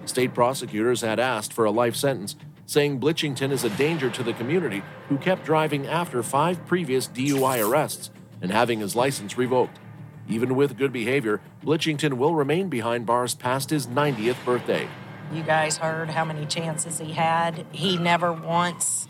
State 0.06 0.34
prosecutors 0.34 1.02
had 1.02 1.20
asked 1.20 1.54
for 1.54 1.66
a 1.66 1.72
life 1.72 1.96
sentence, 1.96 2.36
saying 2.66 3.00
Blitchington 3.00 3.52
is 3.52 3.64
a 3.64 3.70
danger 3.72 4.10
to 4.10 4.24
the 4.24 4.34
community 4.34 4.84
who 5.10 5.18
kept 5.18 5.46
driving 5.46 5.88
after 5.88 6.22
five 6.24 6.66
previous 6.66 7.08
DUI 7.08 7.68
arrests 7.68 8.10
and 8.42 8.52
having 8.52 8.80
his 8.80 8.96
license 8.96 9.38
revoked. 9.38 9.80
Even 10.28 10.56
with 10.56 10.78
good 10.78 10.92
behavior, 10.92 11.42
Blitchington 11.64 12.14
will 12.14 12.34
remain 12.34 12.70
behind 12.70 13.06
bars 13.06 13.36
past 13.36 13.70
his 13.70 13.88
90th 13.88 14.44
birthday. 14.44 14.88
You 15.32 15.44
guys 15.44 15.78
heard 15.78 16.10
how 16.10 16.26
many 16.26 16.46
chances 16.46 17.00
he 17.00 17.14
had. 17.14 17.66
He 17.72 17.98
never 17.98 18.34
once. 18.34 19.08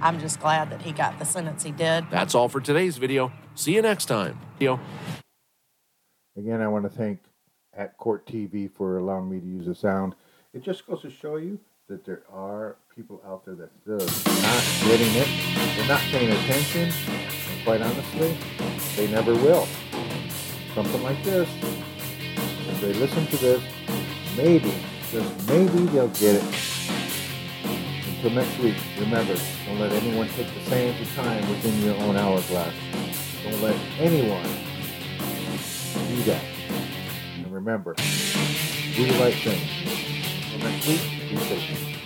I'm 0.00 0.20
just 0.20 0.40
glad 0.40 0.70
that 0.70 0.82
he 0.82 0.92
got 0.92 1.18
the 1.18 1.24
sentence 1.24 1.62
he 1.62 1.70
did. 1.70 2.06
That's 2.10 2.34
all 2.34 2.48
for 2.48 2.60
today's 2.60 2.96
video. 2.96 3.32
See 3.54 3.74
you 3.74 3.82
next 3.82 4.06
time. 4.06 4.38
Video. 4.58 4.80
Again, 6.36 6.60
I 6.60 6.66
want 6.66 6.84
to 6.84 6.90
thank 6.90 7.20
at 7.76 7.96
Court 7.96 8.26
TV 8.26 8.68
for 8.68 8.98
allowing 8.98 9.30
me 9.30 9.38
to 9.38 9.46
use 9.46 9.66
the 9.66 9.74
sound. 9.74 10.16
It 10.52 10.64
just 10.64 10.84
goes 10.84 11.02
to 11.02 11.10
show 11.10 11.36
you 11.36 11.60
that 11.88 12.04
there 12.04 12.22
are 12.32 12.76
people 12.94 13.22
out 13.24 13.44
there 13.44 13.54
that 13.54 13.70
still 13.82 13.98
not 13.98 14.64
getting 14.84 15.14
it. 15.14 15.28
They're 15.76 15.86
not 15.86 16.00
paying 16.00 16.32
attention. 16.32 16.92
And 17.08 17.64
quite 17.64 17.82
honestly, 17.82 18.36
they 18.96 19.08
never 19.12 19.32
will. 19.32 19.68
Something 20.74 21.04
like 21.04 21.22
this. 21.22 21.48
If 21.62 22.80
they 22.80 22.94
listen 22.94 23.26
to 23.26 23.36
this, 23.36 23.62
maybe, 24.36 24.74
just 25.12 25.48
maybe 25.48 25.84
they'll 25.92 26.08
get 26.08 26.34
it. 26.34 26.44
Until 28.08 28.30
next 28.30 28.58
week, 28.58 28.74
remember, 28.98 29.36
don't 29.66 29.78
let 29.78 29.92
anyone 29.92 30.28
take 30.30 30.52
the 30.52 30.60
sands 30.68 31.00
of 31.00 31.14
time 31.14 31.48
within 31.48 31.80
your 31.80 31.96
own 31.98 32.16
hourglass. 32.16 32.74
Don't 33.44 33.60
let 33.62 33.76
anyone 34.00 34.48
do 36.08 36.22
that. 36.24 36.44
And 37.36 37.52
remember, 37.52 37.94
do 37.94 39.06
the 39.06 39.18
right 39.18 39.34
thing. 39.34 39.60
Until 40.52 40.70
next 40.70 40.86
week, 40.86 41.30
be 41.30 41.36
safe. 41.36 42.03